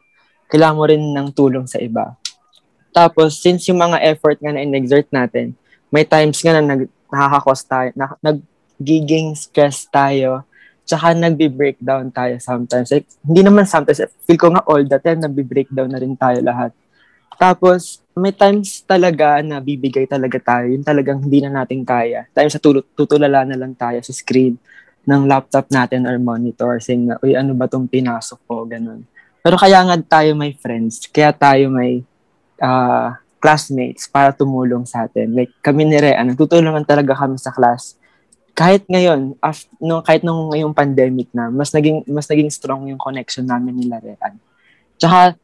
Kailangan 0.51 0.75
mo 0.75 0.85
rin 0.91 1.03
ng 1.15 1.29
tulong 1.39 1.71
sa 1.71 1.79
iba. 1.79 2.19
Tapos, 2.93 3.39
since 3.39 3.69
yung 3.69 3.79
mga 3.79 4.01
effort 4.03 4.39
nga 4.41 4.53
na 4.53 4.65
in-exert 4.65 5.07
natin, 5.13 5.55
may 5.89 6.05
times 6.05 6.41
nga 6.41 6.59
na 6.59 6.65
nag, 6.65 6.89
nakakakos 7.09 7.61
tayo, 7.65 7.89
na, 7.97 8.07
nagiging 8.21 9.33
stress 9.37 9.89
tayo, 9.89 10.45
tsaka 10.89 11.13
nagbi-breakdown 11.13 12.09
tayo 12.09 12.41
sometimes. 12.41 12.89
Like, 12.89 13.09
hindi 13.21 13.41
naman 13.45 13.69
sometimes, 13.69 14.01
feel 14.25 14.41
ko 14.41 14.49
nga 14.53 14.65
all 14.65 14.85
the 14.85 14.99
time, 15.01 15.21
nagbi-breakdown 15.21 15.93
na 15.93 16.01
rin 16.01 16.17
tayo 16.17 16.41
lahat. 16.41 16.73
Tapos, 17.39 18.03
may 18.19 18.35
times 18.35 18.83
talaga 18.83 19.39
na 19.47 19.63
bibigay 19.63 20.09
talaga 20.11 20.43
tayo, 20.43 20.75
yung 20.75 20.83
talagang 20.83 21.23
hindi 21.23 21.39
na 21.45 21.63
natin 21.63 21.87
kaya. 21.87 22.27
Tayo 22.35 22.49
sa 22.51 22.59
tulot, 22.59 22.85
tutulala 22.99 23.47
na 23.47 23.55
lang 23.55 23.79
tayo 23.79 24.03
sa 24.03 24.11
screen 24.11 24.59
ng 25.07 25.23
laptop 25.29 25.71
natin 25.71 26.05
or 26.05 26.19
monitor, 26.19 26.83
saying 26.83 27.09
na, 27.09 27.15
uy, 27.23 27.39
ano 27.39 27.55
ba 27.55 27.71
tong 27.71 27.87
pinasok 27.87 28.41
ko, 28.49 28.67
ganun. 28.67 29.07
Pero 29.39 29.55
kaya 29.55 29.81
nga 29.87 29.97
tayo 30.19 30.35
may 30.35 30.53
friends, 30.59 31.07
kaya 31.09 31.31
tayo 31.31 31.71
may 31.71 32.03
uh, 32.63 33.15
classmates 33.39 34.11
para 34.11 34.35
tumulong 34.35 34.85
sa 34.85 35.07
atin. 35.07 35.35
Like 35.35 35.55
kami 35.63 35.87
ni 35.87 35.99
Rea, 35.99 36.23
nagtutulungan 36.23 36.85
talaga 36.85 37.15
kami 37.15 37.39
sa 37.39 37.55
class. 37.55 37.95
Kahit 38.59 38.91
ngayon, 38.91 39.39
after, 39.39 39.71
no, 39.79 40.03
kahit 40.03 40.27
nung 40.27 40.51
ngayong 40.51 40.75
pandemic 40.75 41.31
na, 41.31 41.47
mas 41.47 41.71
naging 41.71 42.03
mas 42.11 42.27
naging 42.27 42.51
strong 42.51 42.91
yung 42.91 42.99
connection 42.99 43.47
namin 43.47 43.79
nila 43.79 44.03
Rean. 44.03 44.35
Tsaka 44.99 45.39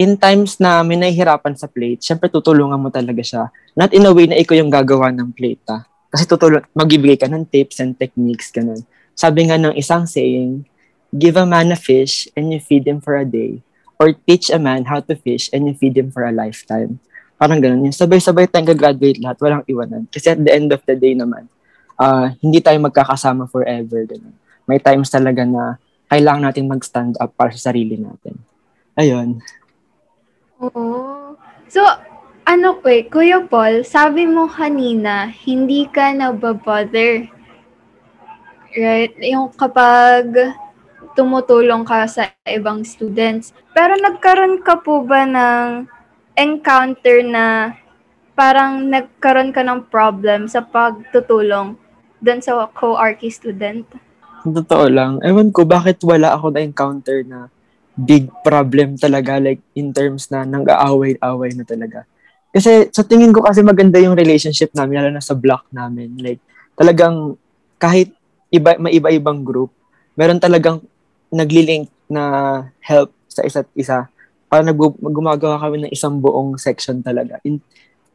in 0.00 0.16
times 0.16 0.56
na 0.60 0.80
may 0.80 0.96
nahihirapan 0.96 1.56
sa 1.56 1.68
plate, 1.68 2.00
syempre 2.00 2.28
tutulungan 2.28 2.80
mo 2.80 2.88
talaga 2.92 3.20
siya. 3.20 3.52
Not 3.76 3.92
in 3.92 4.08
a 4.08 4.12
way 4.12 4.28
na 4.28 4.36
ikaw 4.36 4.56
yung 4.56 4.72
gagawa 4.72 5.12
ng 5.12 5.32
plate, 5.32 5.64
ha? 5.68 5.84
Kasi 6.08 6.24
tutulong, 6.24 6.64
magbibigay 6.72 7.20
ka 7.20 7.28
ng 7.28 7.44
tips 7.44 7.84
and 7.84 7.96
techniques, 7.96 8.48
ganun. 8.48 8.80
Sabi 9.12 9.48
nga 9.48 9.60
ng 9.60 9.76
isang 9.76 10.08
saying, 10.08 10.64
give 11.12 11.36
a 11.36 11.44
man 11.44 11.68
a 11.72 11.78
fish 11.78 12.32
and 12.32 12.48
you 12.48 12.60
feed 12.60 12.88
him 12.88 13.04
for 13.04 13.12
a 13.12 13.28
day. 13.28 13.60
Or 14.00 14.16
teach 14.24 14.48
a 14.48 14.56
man 14.56 14.88
how 14.88 15.04
to 15.04 15.12
fish 15.12 15.52
and 15.52 15.68
you 15.68 15.76
feed 15.76 16.00
him 16.00 16.08
for 16.08 16.24
a 16.24 16.32
lifetime. 16.32 16.96
Parang 17.36 17.60
ganun. 17.60 17.84
Yung 17.84 17.92
sabay-sabay 17.92 18.48
tayong 18.48 18.72
graduate 18.72 19.20
lahat, 19.20 19.36
walang 19.44 19.64
iwanan. 19.68 20.08
Kasi 20.08 20.32
at 20.32 20.40
the 20.40 20.48
end 20.48 20.72
of 20.72 20.80
the 20.88 20.96
day 20.96 21.12
naman, 21.12 21.52
uh, 22.00 22.32
hindi 22.40 22.64
tayo 22.64 22.80
magkakasama 22.80 23.44
forever. 23.52 24.08
Ganun. 24.08 24.32
May 24.64 24.80
times 24.80 25.12
talaga 25.12 25.44
na 25.44 25.76
kailangan 26.08 26.48
natin 26.48 26.64
mag-stand 26.64 27.20
up 27.20 27.36
para 27.36 27.52
sa 27.52 27.70
sarili 27.70 28.00
natin. 28.00 28.40
Ayun. 28.96 29.44
Oo. 30.64 31.36
So, 31.68 31.84
ano 32.44 32.82
ko 32.82 32.86
eh, 32.90 33.06
Kuya 33.06 33.44
Paul, 33.46 33.86
sabi 33.86 34.26
mo 34.26 34.50
kanina, 34.50 35.28
hindi 35.28 35.86
ka 35.86 36.10
nababother. 36.16 37.30
Right? 38.74 39.14
Yung 39.22 39.54
kapag 39.54 40.34
tumutulong 41.14 41.82
ka 41.86 42.06
sa 42.06 42.30
ibang 42.46 42.82
students. 42.86 43.54
Pero 43.74 43.98
nagkaroon 43.98 44.62
ka 44.62 44.80
po 44.80 45.02
ba 45.02 45.26
ng 45.26 45.86
encounter 46.38 47.20
na 47.26 47.74
parang 48.38 48.88
nagkaroon 48.88 49.52
ka 49.52 49.60
ng 49.60 49.90
problem 49.92 50.48
sa 50.48 50.64
pagtutulong 50.64 51.76
doon 52.20 52.40
sa 52.40 52.68
co-archi 52.72 53.28
student? 53.28 53.84
Totoo 54.44 54.88
lang. 54.88 55.20
Ewan 55.20 55.52
ko, 55.52 55.68
bakit 55.68 56.00
wala 56.00 56.32
ako 56.32 56.56
na-encounter 56.56 57.20
na 57.28 57.52
big 58.00 58.32
problem 58.40 58.96
talaga 58.96 59.36
like 59.36 59.60
in 59.76 59.92
terms 59.92 60.32
na 60.32 60.48
nang-aaway-away 60.48 61.52
na 61.52 61.64
talaga. 61.68 62.08
Kasi 62.50 62.88
sa 62.90 63.04
tingin 63.04 63.30
ko 63.30 63.44
kasi 63.44 63.60
maganda 63.62 64.00
yung 64.00 64.16
relationship 64.16 64.72
namin 64.74 65.04
lalo 65.04 65.10
na 65.14 65.22
sa 65.22 65.36
block 65.36 65.68
namin. 65.70 66.16
Like 66.18 66.40
talagang 66.74 67.36
kahit 67.76 68.10
iba 68.50 68.74
may 68.80 68.96
iba-ibang 68.98 69.44
group, 69.44 69.70
meron 70.18 70.42
talagang 70.42 70.82
nagli-link 71.30 71.88
na 72.10 72.22
help 72.82 73.14
sa 73.30 73.46
isa't 73.46 73.70
isa. 73.78 74.10
Para 74.50 74.66
nag 74.66 74.76
gumagawa 74.98 75.62
kami 75.62 75.86
ng 75.86 75.92
isang 75.94 76.18
buong 76.18 76.58
section 76.58 76.98
talaga. 77.00 77.38
In, 77.46 77.62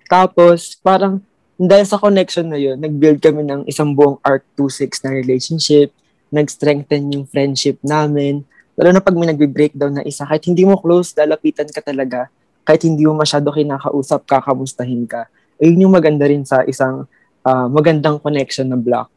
Tapos, 0.05 0.77
parang, 0.83 1.23
dahil 1.55 1.87
sa 1.87 1.97
connection 1.97 2.45
na 2.45 2.59
yun, 2.59 2.77
nag-build 2.77 3.23
kami 3.23 3.41
ng 3.47 3.65
isang 3.65 3.95
buong 3.95 4.19
ARC 4.21 4.43
26 4.59 5.01
na 5.07 5.15
relationship, 5.15 5.89
nag-strengthen 6.29 7.09
yung 7.15 7.25
friendship 7.25 7.79
namin. 7.81 8.43
Lalo 8.75 8.91
na 8.91 9.01
pag 9.01 9.15
may 9.15 9.31
nagbe-breakdown 9.31 9.97
na 9.97 10.03
isa, 10.03 10.27
kahit 10.27 10.43
hindi 10.45 10.67
mo 10.67 10.77
close, 10.77 11.15
lalapitan 11.15 11.71
ka 11.71 11.79
talaga. 11.79 12.27
Kahit 12.67 12.83
hindi 12.83 13.07
mo 13.07 13.15
masyado 13.15 13.49
kinakausap, 13.49 14.27
kakamustahin 14.27 15.07
ka. 15.07 15.31
Ayun 15.57 15.87
yung 15.87 15.95
maganda 15.95 16.27
rin 16.27 16.43
sa 16.43 16.67
isang 16.67 17.07
uh, 17.47 17.67
magandang 17.71 18.19
connection 18.19 18.67
na 18.67 18.75
block. 18.75 19.07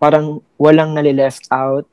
Parang 0.00 0.40
walang 0.56 0.96
nali-left 0.96 1.44
out, 1.52 1.84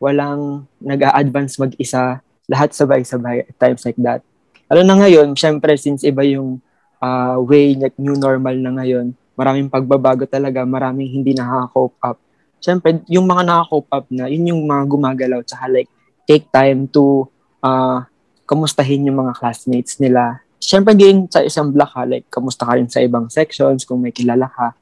walang 0.00 0.64
nag-a-advance 0.80 1.60
mag-isa, 1.60 2.24
lahat 2.48 2.72
sabay-sabay 2.72 3.46
at 3.46 3.54
times 3.60 3.84
like 3.84 4.00
that. 4.00 4.24
Lalo 4.72 4.82
na 4.82 4.96
ngayon, 4.96 5.36
syempre 5.36 5.76
since 5.76 6.02
iba 6.02 6.24
yung 6.24 6.58
uh, 7.04 7.36
way, 7.44 7.76
like 7.76 7.94
new 8.00 8.16
normal 8.16 8.56
na 8.56 8.80
ngayon, 8.80 9.12
maraming 9.36 9.68
pagbabago 9.68 10.24
talaga, 10.24 10.64
maraming 10.64 11.08
hindi 11.08 11.36
nakaka-cope 11.36 11.96
up. 12.00 12.18
Siyempre, 12.60 13.00
yung 13.08 13.24
mga 13.24 13.44
nakaka-cope 13.44 13.90
up 13.92 14.06
na, 14.12 14.28
yun 14.28 14.52
yung 14.52 14.62
mga 14.68 14.84
gumagalaw, 14.88 15.40
tsaka 15.44 15.68
like, 15.68 15.88
take 16.28 16.44
time 16.52 16.84
to 16.88 17.24
uh, 17.64 18.04
kamustahin 18.44 19.08
yung 19.08 19.20
mga 19.20 19.36
classmates 19.36 19.96
nila. 19.96 20.44
Siyempre, 20.60 20.92
din 20.92 21.24
sa 21.28 21.40
isang 21.40 21.72
block 21.72 21.92
ha, 21.96 22.04
like, 22.04 22.28
kamusta 22.28 22.68
ka 22.68 22.76
rin 22.76 22.88
sa 22.88 23.00
ibang 23.00 23.32
sections, 23.32 23.88
kung 23.88 24.04
may 24.04 24.12
kilala 24.12 24.48
ka. 24.52 24.76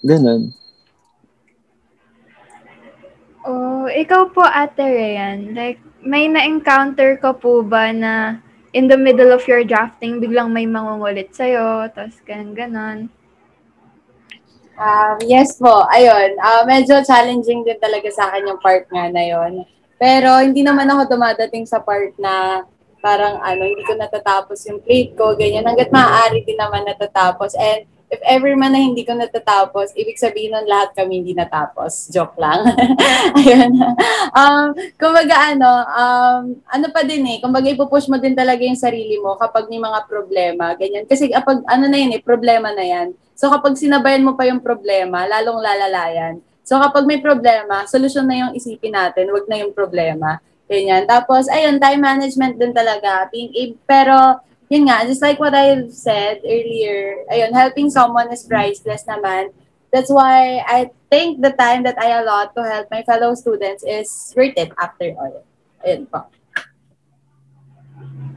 Ganun. 0.00 0.52
Ikaw 3.92 4.30
po, 4.30 4.42
Ate 4.46 4.82
Ryan, 4.82 5.52
like, 5.52 5.78
may 6.00 6.26
na-encounter 6.26 7.20
ka 7.20 7.36
po 7.36 7.60
ba 7.60 7.92
na 7.92 8.40
in 8.72 8.86
the 8.86 8.96
middle 8.96 9.34
of 9.34 9.44
your 9.50 9.66
drafting, 9.66 10.22
biglang 10.22 10.54
may 10.54 10.64
mangungulit 10.64 11.34
sa'yo, 11.34 11.90
tapos 11.90 12.18
ganun-ganon? 12.22 13.10
Um, 14.80 15.16
yes 15.28 15.60
po, 15.60 15.84
ayun. 15.92 16.40
Uh, 16.40 16.64
medyo 16.64 17.04
challenging 17.04 17.66
din 17.68 17.76
talaga 17.76 18.08
sa 18.08 18.32
akin 18.32 18.48
yung 18.48 18.62
part 18.64 18.88
nga 18.88 19.12
na 19.12 19.22
yon. 19.28 19.68
Pero 20.00 20.40
hindi 20.40 20.64
naman 20.64 20.88
ako 20.88 21.20
dumadating 21.20 21.68
sa 21.68 21.84
part 21.84 22.16
na 22.16 22.64
parang 23.04 23.44
ano, 23.44 23.60
hindi 23.68 23.84
ko 23.84 23.92
natatapos 23.92 24.64
yung 24.72 24.80
plate 24.80 25.12
ko, 25.20 25.36
ganyan. 25.36 25.68
Hanggat 25.68 25.92
maaari 25.92 26.40
din 26.48 26.56
naman 26.56 26.88
natatapos. 26.88 27.52
And 27.60 27.84
if 28.10 28.18
ever 28.26 28.50
man 28.58 28.74
na 28.74 28.82
hindi 28.82 29.06
ko 29.06 29.14
natatapos, 29.14 29.94
ibig 29.94 30.18
sabihin 30.18 30.50
nun 30.50 30.66
lahat 30.66 30.90
kami 30.98 31.22
hindi 31.22 31.32
natapos. 31.32 32.10
Joke 32.10 32.34
lang. 32.36 32.66
Ayun. 33.38 33.72
um, 34.34 34.66
kumbaga 34.98 35.54
ano, 35.54 35.70
um, 35.86 36.42
ano 36.66 36.86
pa 36.90 37.06
din 37.06 37.22
eh, 37.30 37.38
kumbaga 37.38 37.70
ipupush 37.70 38.10
mo 38.10 38.18
din 38.18 38.34
talaga 38.34 38.66
yung 38.66 38.78
sarili 38.78 39.16
mo 39.22 39.38
kapag 39.38 39.70
may 39.70 39.78
mga 39.78 40.10
problema, 40.10 40.74
ganyan. 40.74 41.06
Kasi 41.06 41.30
kapag 41.30 41.62
ano 41.70 41.86
na 41.86 41.98
yun 42.02 42.18
eh, 42.18 42.20
problema 42.20 42.74
na 42.74 42.82
yan. 42.82 43.14
So 43.38 43.46
kapag 43.48 43.78
sinabayan 43.78 44.26
mo 44.26 44.34
pa 44.34 44.50
yung 44.50 44.60
problema, 44.60 45.24
lalong 45.30 45.62
lalalayan. 45.62 46.42
So 46.66 46.82
kapag 46.82 47.06
may 47.06 47.22
problema, 47.22 47.86
solusyon 47.86 48.26
na 48.26 48.36
yung 48.36 48.52
isipin 48.58 48.98
natin, 48.98 49.30
wag 49.30 49.46
na 49.46 49.62
yung 49.62 49.72
problema. 49.72 50.42
Ganyan. 50.70 51.02
Tapos, 51.02 51.50
ayun, 51.50 51.82
time 51.82 51.98
management 51.98 52.54
din 52.54 52.70
talaga. 52.70 53.26
Pero, 53.90 54.38
yun 54.70 54.86
nga, 54.86 55.02
just 55.02 55.20
like 55.20 55.42
what 55.42 55.52
I've 55.52 55.90
said 55.90 56.46
earlier, 56.46 57.26
ayun, 57.26 57.50
helping 57.50 57.90
someone 57.90 58.30
is 58.30 58.46
priceless 58.46 59.02
naman. 59.02 59.50
That's 59.90 60.08
why 60.08 60.62
I 60.62 60.94
think 61.10 61.42
the 61.42 61.50
time 61.50 61.82
that 61.82 61.98
I 61.98 62.22
allot 62.22 62.54
to 62.54 62.62
help 62.62 62.86
my 62.86 63.02
fellow 63.02 63.34
students 63.34 63.82
is 63.82 64.06
worth 64.38 64.54
it 64.54 64.70
after 64.78 65.10
all. 65.18 65.42
Ayun 65.82 66.06
po. 66.06 66.30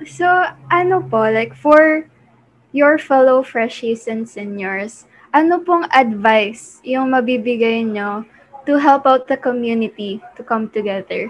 So, 0.10 0.26
ano 0.74 1.06
po, 1.06 1.30
like 1.30 1.54
for 1.54 2.10
your 2.74 2.98
fellow 2.98 3.46
freshies 3.46 4.10
and 4.10 4.26
seniors, 4.26 5.06
ano 5.38 5.62
pong 5.62 5.86
advice 5.94 6.82
yung 6.82 7.14
mabibigay 7.14 7.86
nyo 7.86 8.26
to 8.66 8.82
help 8.82 9.06
out 9.06 9.30
the 9.30 9.38
community 9.38 10.18
to 10.34 10.42
come 10.42 10.66
together? 10.74 11.30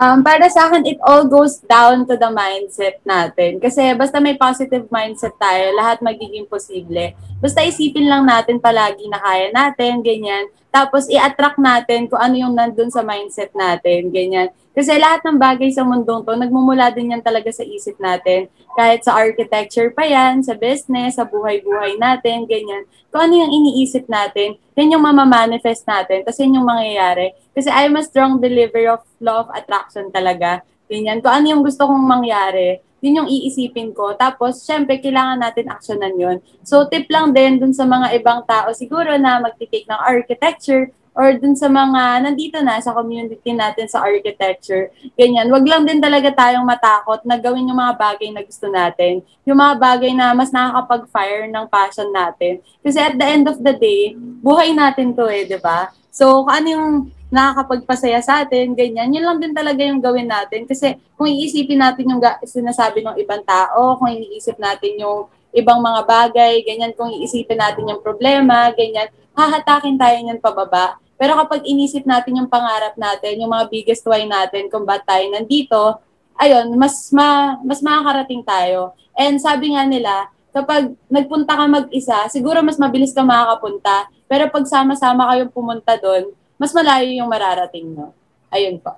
Um, 0.00 0.24
para 0.24 0.48
sa 0.48 0.72
akin, 0.72 0.88
it 0.88 0.96
all 1.04 1.28
goes 1.28 1.60
down 1.68 2.08
to 2.08 2.16
the 2.16 2.32
mindset 2.32 3.04
natin. 3.04 3.60
Kasi 3.60 3.92
basta 3.92 4.16
may 4.16 4.32
positive 4.32 4.88
mindset 4.88 5.36
tayo, 5.36 5.76
lahat 5.76 6.00
magiging 6.00 6.48
posible. 6.48 7.12
Basta 7.36 7.60
isipin 7.60 8.08
lang 8.08 8.24
natin 8.24 8.56
palagi 8.56 9.04
na 9.12 9.20
kaya 9.20 9.52
natin, 9.52 10.00
ganyan. 10.00 10.48
Tapos 10.72 11.04
i-attract 11.04 11.60
natin 11.60 12.08
kung 12.08 12.16
ano 12.16 12.32
yung 12.32 12.56
nandun 12.56 12.88
sa 12.88 13.04
mindset 13.04 13.52
natin, 13.52 14.08
ganyan. 14.08 14.48
Kasi 14.70 15.02
lahat 15.02 15.26
ng 15.26 15.34
bagay 15.34 15.74
sa 15.74 15.82
mundong 15.82 16.22
to, 16.22 16.38
nagmumula 16.38 16.94
din 16.94 17.10
yan 17.10 17.22
talaga 17.26 17.50
sa 17.50 17.66
isip 17.66 17.98
natin. 17.98 18.46
Kahit 18.78 19.02
sa 19.02 19.18
architecture 19.18 19.90
pa 19.90 20.06
yan, 20.06 20.46
sa 20.46 20.54
business, 20.54 21.18
sa 21.18 21.26
buhay-buhay 21.26 21.98
natin, 21.98 22.46
ganyan. 22.46 22.86
Kung 23.10 23.26
ano 23.26 23.34
yung 23.34 23.50
iniisip 23.50 24.06
natin, 24.06 24.54
yan 24.78 24.94
yung 24.94 25.02
mamamanifest 25.02 25.82
natin, 25.90 26.22
tapos 26.22 26.38
yan 26.38 26.54
yung 26.62 26.68
mangyayari. 26.70 27.34
Kasi 27.50 27.66
I'm 27.66 27.98
a 27.98 28.02
strong 28.06 28.38
believer 28.38 28.94
of 28.94 29.02
law 29.18 29.42
of 29.42 29.50
attraction 29.50 30.06
talaga. 30.14 30.62
Ganyan. 30.86 31.18
Kung 31.18 31.34
ano 31.34 31.46
yung 31.50 31.62
gusto 31.66 31.90
kong 31.90 32.06
mangyari, 32.06 32.78
yun 33.00 33.24
yung 33.24 33.28
iisipin 33.28 33.96
ko. 33.96 34.14
Tapos, 34.14 34.62
syempre, 34.62 35.00
kailangan 35.00 35.40
natin 35.40 35.72
aksyonan 35.72 36.14
yun. 36.14 36.36
So, 36.62 36.86
tip 36.86 37.08
lang 37.08 37.32
din 37.32 37.58
dun 37.58 37.72
sa 37.72 37.88
mga 37.88 38.12
ibang 38.20 38.44
tao 38.44 38.70
siguro 38.76 39.16
na 39.16 39.40
magtitake 39.40 39.88
ng 39.88 40.00
architecture 40.04 40.92
or 41.14 41.34
dun 41.36 41.58
sa 41.58 41.66
mga 41.66 42.22
nandito 42.22 42.58
na 42.62 42.78
sa 42.78 42.94
community 42.94 43.50
natin 43.50 43.90
sa 43.90 44.00
architecture. 44.02 44.88
Ganyan. 45.18 45.50
Wag 45.50 45.66
lang 45.66 45.82
din 45.84 45.98
talaga 45.98 46.30
tayong 46.30 46.64
matakot 46.64 47.20
na 47.26 47.36
gawin 47.36 47.66
yung 47.66 47.78
mga 47.78 47.94
bagay 47.98 48.30
na 48.30 48.42
gusto 48.46 48.70
natin. 48.70 49.20
Yung 49.42 49.58
mga 49.58 49.74
bagay 49.76 50.12
na 50.14 50.32
mas 50.32 50.54
nakakapag-fire 50.54 51.50
ng 51.50 51.66
passion 51.66 52.08
natin. 52.14 52.62
Kasi 52.80 52.98
at 53.02 53.14
the 53.18 53.26
end 53.26 53.46
of 53.50 53.58
the 53.58 53.74
day, 53.74 54.14
buhay 54.40 54.70
natin 54.70 55.12
to 55.12 55.26
eh, 55.26 55.44
di 55.44 55.58
ba? 55.58 55.90
So, 56.10 56.46
kung 56.46 56.54
ano 56.54 56.68
yung 56.70 56.88
nakakapagpasaya 57.30 58.18
sa 58.20 58.42
atin, 58.42 58.74
ganyan, 58.74 59.14
yun 59.14 59.22
lang 59.22 59.38
din 59.38 59.54
talaga 59.54 59.80
yung 59.86 60.02
gawin 60.02 60.26
natin. 60.26 60.66
Kasi 60.66 60.98
kung 61.14 61.30
iisipin 61.30 61.78
natin 61.78 62.10
yung 62.10 62.22
sinasabi 62.42 63.06
ng 63.06 63.16
ibang 63.22 63.46
tao, 63.46 63.94
kung 63.98 64.10
iniisip 64.10 64.58
natin 64.58 64.98
yung 64.98 65.30
ibang 65.54 65.82
mga 65.82 66.06
bagay, 66.06 66.62
ganyan, 66.62 66.94
kung 66.94 67.10
iisipin 67.10 67.58
natin 67.58 67.90
yung 67.90 68.02
problema, 68.02 68.70
ganyan, 68.74 69.10
hahatakin 69.34 69.98
tayo 69.98 70.16
niyan 70.18 70.40
pababa. 70.42 70.98
Pero 71.20 71.36
kapag 71.36 71.68
inisip 71.68 72.08
natin 72.08 72.40
yung 72.40 72.48
pangarap 72.48 72.96
natin, 72.96 73.44
yung 73.44 73.52
mga 73.52 73.68
biggest 73.68 74.06
why 74.08 74.24
natin 74.24 74.72
kung 74.72 74.88
ba't 74.88 75.04
tayo 75.04 75.28
nandito, 75.28 76.00
ayun, 76.40 76.72
mas 76.80 77.12
ma, 77.12 77.60
mas 77.60 77.84
makakarating 77.84 78.40
tayo. 78.40 78.96
And 79.12 79.36
sabi 79.36 79.76
nga 79.76 79.84
nila, 79.84 80.32
kapag 80.50 80.96
nagpunta 81.12 81.52
ka 81.54 81.64
mag-isa, 81.68 82.24
siguro 82.32 82.64
mas 82.64 82.80
mabilis 82.80 83.12
ka 83.12 83.20
makakapunta. 83.20 84.08
Pero 84.24 84.48
pag 84.48 84.64
sama-sama 84.64 85.28
kayong 85.34 85.52
pumunta 85.52 85.92
doon, 86.00 86.32
mas 86.56 86.72
malayo 86.72 87.10
yung 87.12 87.28
mararating 87.28 87.92
mo. 87.92 88.16
Ayun 88.48 88.80
po. 88.80 88.96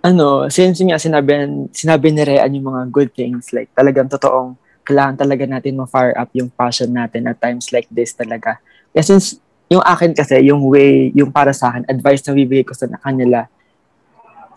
Ano, 0.00 0.48
since 0.48 0.80
nga 0.80 0.96
sinabi, 0.96 1.68
sinabi 1.76 2.08
ni 2.08 2.22
Rean 2.24 2.56
yung 2.56 2.72
mga 2.72 2.82
good 2.88 3.12
things, 3.12 3.52
like 3.52 3.68
talagang 3.76 4.08
totoong 4.08 4.56
kailangan 4.90 5.14
talaga 5.22 5.46
natin 5.46 5.78
ma-fire 5.78 6.18
up 6.18 6.34
yung 6.34 6.50
passion 6.50 6.90
natin 6.90 7.30
at 7.30 7.38
times 7.38 7.70
like 7.70 7.86
this 7.94 8.10
talaga. 8.10 8.58
Since 8.90 9.38
yung 9.70 9.86
akin 9.86 10.18
kasi, 10.18 10.42
yung 10.50 10.66
way, 10.66 11.14
yung 11.14 11.30
para 11.30 11.54
sa 11.54 11.70
akin, 11.70 11.86
advice 11.86 12.26
na 12.26 12.34
bibigay 12.34 12.66
ko 12.66 12.74
sa 12.74 12.90
kanila, 12.98 13.46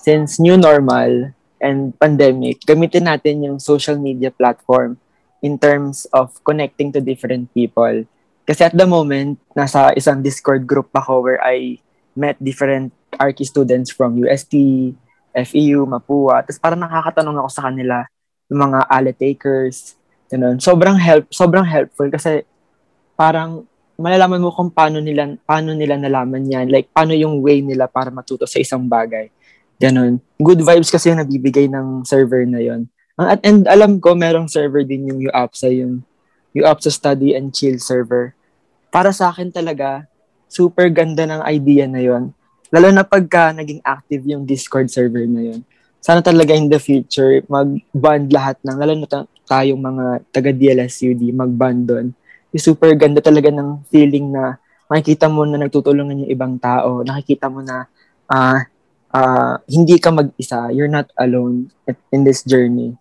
since 0.01 0.41
new 0.41 0.57
normal 0.57 1.29
and 1.61 1.93
pandemic, 2.01 2.65
gamitin 2.65 3.05
natin 3.05 3.45
yung 3.45 3.61
social 3.61 4.01
media 4.01 4.33
platform 4.33 4.97
in 5.45 5.61
terms 5.61 6.09
of 6.09 6.33
connecting 6.41 6.89
to 6.89 6.97
different 6.97 7.45
people. 7.53 8.03
Kasi 8.43 8.67
at 8.67 8.75
the 8.75 8.89
moment, 8.89 9.37
nasa 9.53 9.93
isang 9.93 10.25
Discord 10.25 10.65
group 10.65 10.89
ako 10.91 11.23
where 11.23 11.39
I 11.39 11.77
met 12.17 12.41
different 12.41 12.89
Archi 13.15 13.45
students 13.45 13.93
from 13.93 14.17
UST, 14.17 14.51
FEU, 15.31 15.85
Mapua. 15.85 16.41
Tapos 16.41 16.57
parang 16.57 16.81
nakakatanong 16.81 17.37
ako 17.39 17.49
sa 17.53 17.69
kanila 17.69 18.03
ng 18.49 18.59
mga 18.59 18.79
ale 18.89 19.11
takers. 19.13 19.95
Ganun. 20.33 20.57
Sobrang 20.57 20.97
help, 20.97 21.29
sobrang 21.29 21.61
helpful 21.61 22.09
kasi 22.09 22.41
parang 23.13 23.69
malalaman 24.01 24.41
mo 24.41 24.49
kung 24.49 24.73
paano 24.73 24.97
nila 24.97 25.37
paano 25.45 25.77
nila 25.77 25.93
nalaman 26.01 26.41
yan. 26.49 26.73
Like 26.73 26.89
paano 26.89 27.13
yung 27.13 27.37
way 27.45 27.61
nila 27.61 27.85
para 27.85 28.09
matuto 28.09 28.49
sa 28.49 28.57
isang 28.57 28.89
bagay. 28.89 29.29
Ganon. 29.77 30.17
Good 30.41 30.65
vibes 30.65 30.89
kasi 30.89 31.13
yung 31.13 31.21
nabibigay 31.21 31.69
ng 31.69 32.01
server 32.01 32.49
na 32.49 32.57
yon. 32.57 32.89
At 33.13 33.45
and 33.45 33.69
alam 33.69 34.01
ko 34.01 34.17
merong 34.17 34.49
server 34.49 34.81
din 34.81 35.13
yung 35.13 35.21
UAPSA 35.29 35.69
yung 35.69 36.01
UAPSA 36.57 36.89
Study 36.89 37.37
and 37.37 37.53
Chill 37.53 37.77
server. 37.77 38.33
Para 38.89 39.13
sa 39.13 39.29
akin 39.29 39.53
talaga 39.53 40.09
super 40.49 40.89
ganda 40.89 41.29
ng 41.29 41.45
idea 41.45 41.85
na 41.85 42.01
yon. 42.01 42.33
Lalo 42.73 42.89
na 42.89 43.05
pagka 43.05 43.53
naging 43.53 43.85
active 43.85 44.25
yung 44.25 44.49
Discord 44.49 44.89
server 44.89 45.29
na 45.29 45.53
yon. 45.53 45.61
Sana 46.01 46.25
talaga 46.25 46.57
in 46.57 46.73
the 46.73 46.81
future 46.81 47.45
mag-band 47.45 48.33
lahat 48.33 48.57
ng 48.65 48.75
lalo 48.81 48.97
na 48.97 49.29
tayong 49.45 49.79
mga 49.79 50.05
taga 50.31 50.51
DLSUD 50.51 51.21
mag-band 51.35 51.81
doon 51.83 52.07
super 52.59 52.93
ganda 52.93 53.17
talaga 53.17 53.49
ng 53.49 53.81
feeling 53.89 54.29
na 54.29 54.61
makikita 54.85 55.25
mo 55.25 55.41
na 55.47 55.57
nagtutulungan 55.57 56.25
yung 56.25 56.31
ibang 56.31 56.55
tao, 56.61 57.01
nakikita 57.01 57.49
mo 57.49 57.65
na 57.65 57.89
uh, 58.29 58.59
uh, 59.09 59.55
hindi 59.65 59.97
ka 59.97 60.13
mag-isa, 60.13 60.69
you're 60.69 60.91
not 60.91 61.09
alone 61.17 61.73
in 62.13 62.21
this 62.21 62.45
journey. 62.45 62.93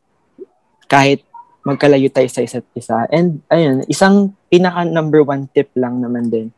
Kahit 0.89 1.21
magkalayo 1.69 2.09
tayo 2.09 2.29
sa 2.33 2.41
isa't 2.41 2.65
isa. 2.73 3.05
And 3.13 3.45
ayun, 3.53 3.85
isang 3.93 4.33
pinaka 4.49 4.89
number 4.89 5.21
one 5.21 5.53
tip 5.53 5.69
lang 5.77 6.01
naman 6.01 6.33
din 6.33 6.49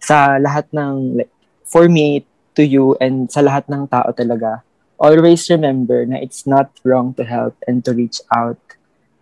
sa 0.00 0.40
lahat 0.40 0.70
ng, 0.72 1.20
like, 1.20 1.32
for 1.68 1.84
me, 1.90 2.24
to 2.56 2.64
you, 2.64 2.98
and 2.98 3.30
sa 3.30 3.38
lahat 3.44 3.68
ng 3.70 3.86
tao 3.86 4.10
talaga, 4.10 4.66
always 4.98 5.46
remember 5.46 6.02
na 6.02 6.18
it's 6.18 6.42
not 6.42 6.74
wrong 6.82 7.14
to 7.14 7.22
help 7.22 7.54
and 7.70 7.86
to 7.86 7.94
reach 7.94 8.18
out. 8.34 8.58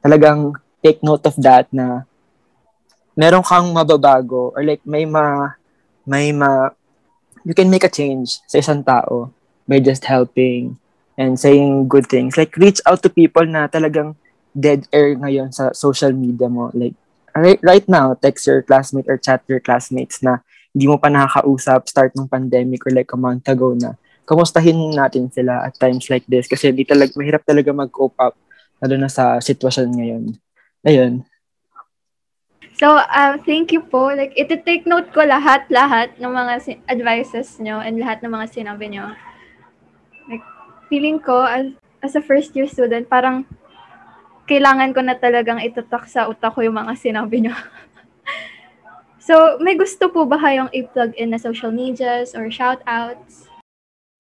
Talagang 0.01 0.55
take 0.85 1.03
note 1.03 1.25
of 1.27 1.37
that 1.41 1.69
na 1.73 2.09
meron 3.17 3.43
kang 3.43 3.73
mababago 3.73 4.53
or 4.53 4.63
like 4.63 4.85
may 4.85 5.09
ma 5.09 5.57
may 6.05 6.31
ma 6.31 6.71
you 7.47 7.55
can 7.55 7.71
make 7.71 7.87
a 7.87 7.91
change 7.91 8.43
sa 8.51 8.59
isang 8.59 8.85
tao 8.85 9.31
by 9.67 9.79
just 9.79 10.05
helping 10.07 10.77
and 11.17 11.41
saying 11.41 11.89
good 11.89 12.07
things. 12.07 12.37
Like 12.37 12.55
reach 12.61 12.83
out 12.85 13.03
to 13.03 13.11
people 13.11 13.45
na 13.49 13.67
talagang 13.67 14.15
dead 14.57 14.89
air 14.93 15.17
ngayon 15.17 15.53
sa 15.53 15.73
social 15.77 16.13
media 16.13 16.49
mo. 16.49 16.73
Like, 16.73 16.97
right, 17.37 17.61
right 17.61 17.87
now, 17.89 18.17
text 18.17 18.49
your 18.49 18.63
classmate 18.63 19.09
or 19.09 19.21
chat 19.21 19.45
your 19.49 19.61
classmates 19.61 20.25
na 20.25 20.41
hindi 20.73 20.89
mo 20.89 20.97
pa 20.97 21.09
nakakausap 21.09 21.89
start 21.89 22.13
ng 22.17 22.29
pandemic 22.29 22.85
or 22.85 22.93
like 22.93 23.13
a 23.13 23.21
month 23.21 23.49
ago 23.49 23.73
na 23.77 23.97
kamustahin 24.29 24.93
natin 24.93 25.33
sila 25.33 25.65
at 25.65 25.77
times 25.79 26.09
like 26.11 26.25
this 26.27 26.51
kasi 26.51 26.69
hindi 26.69 26.85
talaga, 26.85 27.15
mahirap 27.17 27.43
talaga 27.47 27.71
mag-cope 27.73 28.17
up 28.19 28.35
lalo 28.83 28.95
na 29.01 29.11
sa 29.11 29.41
sitwasyon 29.41 29.89
ngayon. 29.97 30.25
Ayun. 30.87 31.25
So, 32.77 33.01
um, 33.01 33.41
thank 33.41 33.73
you 33.73 33.81
po. 33.81 34.13
Like, 34.13 34.37
iti-take 34.37 34.85
note 34.85 35.09
ko 35.17 35.25
lahat-lahat 35.25 36.21
ng 36.21 36.29
mga 36.29 36.55
si- 36.61 36.83
advices 36.93 37.57
nyo 37.57 37.81
and 37.81 37.97
lahat 37.97 38.21
ng 38.21 38.29
mga 38.29 38.53
sinabi 38.53 38.93
nyo. 38.93 39.17
Like, 40.29 40.45
feeling 40.93 41.17
ko, 41.17 41.49
as, 41.49 41.73
as 42.05 42.21
a 42.21 42.23
first 42.23 42.53
year 42.53 42.69
student, 42.69 43.09
parang 43.09 43.49
kailangan 44.45 44.93
ko 44.93 45.01
na 45.01 45.17
talagang 45.17 45.65
itatak 45.65 46.05
sa 46.05 46.29
utak 46.29 46.53
ko 46.53 46.61
yung 46.61 46.77
mga 46.77 46.93
sinabi 47.01 47.49
nyo. 47.49 47.57
so, 49.27 49.57
may 49.65 49.73
gusto 49.73 50.13
po 50.13 50.29
ba 50.29 50.37
kayong 50.37 50.69
i-plug 50.77 51.17
in 51.17 51.33
na 51.33 51.41
social 51.41 51.73
medias 51.73 52.37
or 52.37 52.53
shoutouts? 52.53 53.49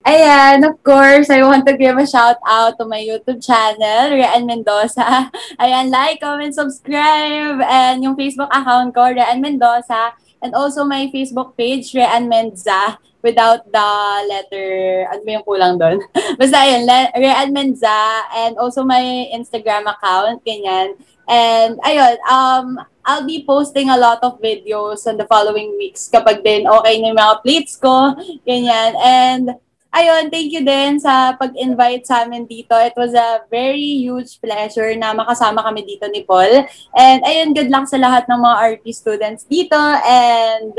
Ayan, 0.07 0.63
of 0.63 0.79
course, 0.87 1.27
I 1.35 1.43
want 1.43 1.67
to 1.67 1.75
give 1.75 1.99
a 1.99 2.07
shout 2.07 2.39
out 2.47 2.79
to 2.79 2.87
my 2.87 3.03
YouTube 3.03 3.43
channel, 3.43 4.15
Rian 4.15 4.47
Mendoza. 4.47 5.03
Ayan, 5.59 5.91
like, 5.91 6.23
comment, 6.23 6.55
subscribe, 6.55 7.59
and 7.67 8.07
yung 8.07 8.15
Facebook 8.15 8.47
account 8.55 8.95
ko, 8.95 9.11
Rian 9.11 9.43
Mendoza, 9.43 10.15
and 10.39 10.55
also 10.55 10.87
my 10.87 11.11
Facebook 11.11 11.59
page, 11.59 11.91
Rian 11.91 12.31
Menza, 12.31 13.03
without 13.19 13.67
the 13.67 13.91
letter, 14.31 15.11
ano 15.11 15.21
ba 15.27 15.31
yung 15.43 15.43
kulang 15.43 15.75
doon? 15.75 15.99
Basta 16.39 16.63
ayun, 16.63 16.87
Rian 17.19 17.51
Menza, 17.51 18.31
and 18.31 18.55
also 18.63 18.87
my 18.87 19.03
Instagram 19.35 19.91
account, 19.91 20.39
ganyan. 20.47 20.95
And 21.27 21.83
ayun, 21.83 22.15
um, 22.31 22.79
I'll 23.03 23.27
be 23.27 23.43
posting 23.43 23.91
a 23.91 23.99
lot 23.99 24.23
of 24.23 24.39
videos 24.39 25.03
in 25.11 25.19
the 25.19 25.27
following 25.27 25.75
weeks 25.75 26.07
kapag 26.07 26.47
din 26.47 26.71
okay 26.71 27.03
na 27.03 27.11
yung 27.11 27.19
mga 27.19 27.43
plates 27.43 27.75
ko, 27.75 28.15
ganyan. 28.47 28.95
And 29.03 29.59
ayun, 29.93 30.29
thank 30.31 30.51
you 30.53 30.63
din 30.63 30.99
sa 30.99 31.35
pag-invite 31.37 32.07
sa 32.07 32.25
amin 32.25 32.47
dito. 32.47 32.75
It 32.77 32.95
was 32.97 33.15
a 33.15 33.45
very 33.49 34.03
huge 34.03 34.39
pleasure 34.39 34.93
na 34.99 35.15
makasama 35.15 35.63
kami 35.63 35.87
dito 35.87 36.07
ni 36.11 36.23
Paul. 36.27 36.67
And 36.97 37.21
ayun, 37.23 37.55
good 37.55 37.71
luck 37.71 37.87
sa 37.89 38.01
lahat 38.01 38.27
ng 38.27 38.41
mga 38.41 38.57
RP 38.79 38.85
students 38.93 39.47
dito 39.47 39.79
and 40.07 40.75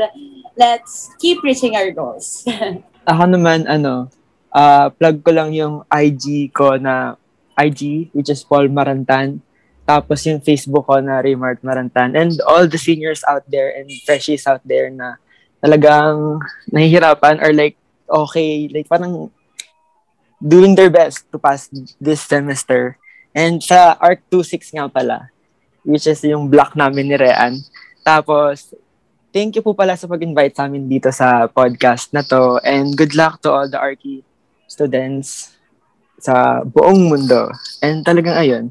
let's 0.54 1.12
keep 1.18 1.40
reaching 1.42 1.74
our 1.78 1.90
goals. 1.90 2.44
Ako 3.10 3.24
naman, 3.24 3.64
ano, 3.64 4.12
uh, 4.52 4.88
plug 4.92 5.24
ko 5.24 5.30
lang 5.32 5.52
yung 5.56 5.84
IG 5.88 6.52
ko 6.52 6.76
na 6.76 7.16
IG, 7.58 8.14
which 8.14 8.30
is 8.30 8.44
Paul 8.46 8.70
Marantan. 8.70 9.42
Tapos 9.88 10.20
yung 10.28 10.44
Facebook 10.44 10.84
ko 10.84 11.00
na 11.00 11.24
Raymart 11.24 11.64
Marantan. 11.64 12.12
And 12.12 12.36
all 12.44 12.68
the 12.68 12.76
seniors 12.76 13.24
out 13.24 13.48
there 13.48 13.72
and 13.72 13.88
freshies 14.04 14.44
out 14.44 14.60
there 14.62 14.92
na 14.92 15.16
talagang 15.64 16.38
nahihirapan 16.70 17.42
or 17.42 17.50
like 17.56 17.74
okay, 18.08 18.68
like 18.72 18.88
parang 18.88 19.30
doing 20.40 20.74
their 20.74 20.90
best 20.90 21.26
to 21.30 21.38
pass 21.38 21.68
this 22.00 22.22
semester. 22.22 22.98
And 23.36 23.62
sa 23.62 23.94
ARC 24.00 24.24
26 24.32 24.74
nga 24.74 24.88
pala, 24.88 25.30
which 25.84 26.06
is 26.08 26.24
yung 26.24 26.48
block 26.48 26.74
namin 26.74 27.12
ni 27.12 27.16
Rean. 27.16 27.60
Tapos, 28.02 28.74
thank 29.30 29.54
you 29.54 29.62
po 29.62 29.76
pala 29.76 29.94
sa 29.94 30.08
pag-invite 30.08 30.56
sa 30.56 30.66
amin 30.66 30.88
dito 30.88 31.12
sa 31.12 31.46
podcast 31.46 32.10
na 32.16 32.24
to. 32.24 32.58
And 32.64 32.96
good 32.96 33.14
luck 33.14 33.44
to 33.44 33.52
all 33.52 33.68
the 33.68 33.78
ARCI 33.78 34.24
students 34.66 35.54
sa 36.18 36.64
buong 36.64 37.08
mundo. 37.12 37.52
And 37.84 38.02
talagang 38.02 38.36
ayun, 38.36 38.64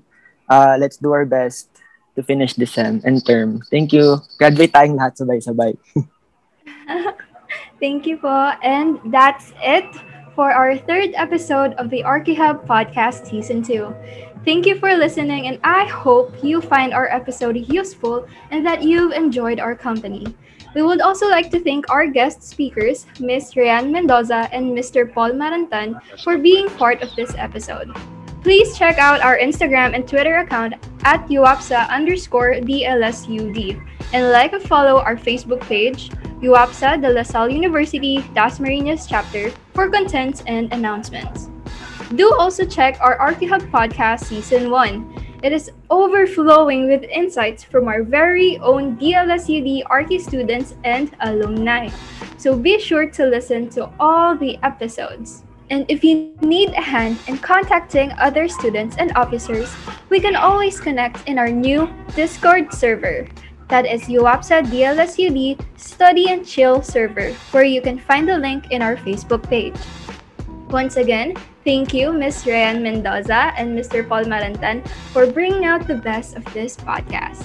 uh, 0.50 0.76
let's 0.80 0.97
do 0.97 1.13
our 1.13 1.26
best 1.26 1.69
to 2.17 2.26
finish 2.26 2.58
this 2.58 2.73
sem 2.73 3.00
and 3.06 3.21
term. 3.23 3.62
Thank 3.69 3.93
you. 3.93 4.19
Graduate 4.41 4.73
tayong 4.73 4.97
lahat 4.97 5.15
sabay-sabay. 5.21 5.78
Thank 7.80 8.08
you 8.08 8.18
po. 8.18 8.54
And 8.63 9.00
that's 9.13 9.54
it 9.62 9.86
for 10.34 10.52
our 10.52 10.78
third 10.78 11.13
episode 11.13 11.74
of 11.82 11.90
the 11.90 12.04
ArchiHub 12.04 12.66
Podcast 12.66 13.26
Season 13.26 13.62
2. 13.62 13.94
Thank 14.46 14.66
you 14.66 14.80
for 14.80 14.96
listening, 14.96 15.48
and 15.48 15.60
I 15.63 15.86
hope 15.86 16.32
you 16.44 16.62
find 16.62 16.94
our 16.94 17.08
episode 17.10 17.58
useful 17.58 18.26
and 18.50 18.66
that 18.66 18.82
you've 18.82 19.12
enjoyed 19.12 19.60
our 19.60 19.76
company. 19.76 20.26
We 20.74 20.84
would 20.84 21.02
also 21.02 21.28
like 21.28 21.52
to 21.52 21.60
thank 21.60 21.90
our 21.90 22.08
guest 22.08 22.44
speakers, 22.44 23.08
Ms. 23.20 23.54
Rian 23.54 23.92
Mendoza 23.92 24.48
and 24.54 24.78
Mr. 24.78 25.12
Paul 25.12 25.32
Marantan, 25.32 26.00
for 26.24 26.38
being 26.38 26.70
part 26.78 27.02
of 27.02 27.13
this 27.16 27.34
episode. 27.36 27.92
Please 28.42 28.78
check 28.78 28.98
out 28.98 29.22
our 29.22 29.38
Instagram 29.38 29.96
and 29.96 30.08
Twitter 30.08 30.38
account 30.38 30.76
at 31.04 31.28
UAPSA 31.28 31.90
underscore 31.90 32.54
DLSUD 32.62 33.82
and 34.13 34.32
like 34.32 34.54
and 34.54 34.63
follow 34.63 35.02
our 35.02 35.18
Facebook 35.18 35.62
page, 35.62 36.12
UAPSA 36.41 37.02
de 37.02 37.10
La 37.10 37.23
Salle 37.23 37.52
University 37.52 38.19
Dasmariñas 38.36 39.08
chapter 39.10 39.50
for 39.73 39.89
contents 39.89 40.43
and 40.45 40.71
announcements. 40.71 41.50
Do 42.13 42.32
also 42.38 42.63
check 42.63 42.97
our 43.02 43.17
ArchiHub 43.17 43.71
podcast 43.71 44.26
season 44.26 44.69
1. 44.69 45.39
It 45.41 45.52
is 45.52 45.71
overflowing 45.89 46.88
with 46.88 47.04
insights 47.04 47.63
from 47.63 47.88
our 47.88 48.04
very 48.04 48.60
own 48.60 48.97
DLSUD 48.97 49.84
Archi 49.89 50.19
students 50.19 50.76
and 50.84 51.10
alumni. 51.21 51.89
So 52.38 52.56
be 52.56 52.80
sure 52.80 53.10
to 53.10 53.26
listen 53.26 53.69
to 53.69 53.89
all 54.00 54.38
the 54.38 54.58
episodes. 54.62 55.43
And 55.69 55.86
if 55.89 56.04
you 56.04 56.38
need 56.41 56.69
a 56.69 56.82
hand 56.82 57.17
in 57.28 57.38
contacting 57.39 58.13
other 58.13 58.47
students 58.47 58.95
and 58.97 59.12
officers, 59.17 59.73
we 60.10 60.19
can 60.19 60.36
always 60.36 60.80
connect 60.80 61.28
in 61.28 61.38
our 61.38 61.50
new 61.50 61.89
Discord 62.15 62.71
server. 62.71 63.28
That 63.67 63.86
is 63.86 64.03
UAPSA 64.08 64.71
DLSUD 64.71 65.60
Study 65.75 66.32
and 66.32 66.47
Chill 66.47 66.82
server, 66.82 67.34
where 67.51 67.65
you 67.67 67.82
can 67.82 67.99
find 67.99 68.27
the 68.27 68.38
link 68.38 68.71
in 68.71 68.82
our 68.82 68.95
Facebook 68.95 69.43
page. 69.43 69.75
Once 70.69 70.95
again, 70.95 71.36
thank 71.65 71.93
you, 71.93 72.13
Ms. 72.13 72.47
Ryan 72.47 72.82
Mendoza 72.82 73.51
and 73.60 73.77
Mr. 73.77 74.08
Paul 74.08 74.23
Marantan, 74.23 74.88
for 75.12 75.27
bringing 75.27 75.65
out 75.65 75.86
the 75.86 75.95
best 75.95 76.38
of 76.38 76.47
this 76.53 76.77
podcast. 76.77 77.43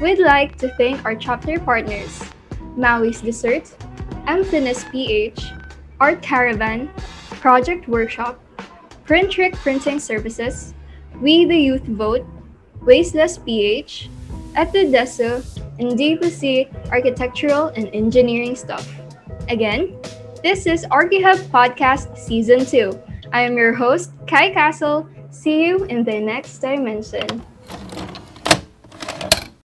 We'd 0.00 0.20
like 0.20 0.56
to 0.58 0.68
thank 0.78 1.04
our 1.04 1.16
chapter 1.16 1.58
partners, 1.58 2.22
Maui's 2.78 3.20
Dessert, 3.20 3.74
Emptiness 4.28 4.84
PH, 4.92 5.42
Art 5.98 6.22
Caravan, 6.22 6.86
Project 7.42 7.88
Workshop, 7.88 8.38
Print 9.02 9.32
Trick 9.32 9.56
Printing 9.56 9.98
Services, 9.98 10.72
We 11.20 11.46
the 11.46 11.58
Youth 11.58 11.82
Vote, 11.82 12.24
Wasteless 12.82 13.38
PH, 13.38 14.08
Etudeso, 14.58 15.38
and 15.78 15.92
DPC 15.96 16.66
Architectural 16.90 17.68
and 17.76 17.88
Engineering 17.94 18.56
Stuff. 18.56 18.90
Again, 19.48 19.96
this 20.42 20.66
is 20.66 20.84
ArchiHub 20.86 21.38
Podcast 21.54 22.18
Season 22.18 22.66
2. 22.66 22.90
I 23.32 23.42
am 23.42 23.56
your 23.56 23.72
host, 23.72 24.10
Kai 24.26 24.50
Castle. 24.50 25.08
See 25.30 25.64
you 25.64 25.84
in 25.84 26.02
the 26.02 26.18
next 26.18 26.58
dimension. 26.58 27.46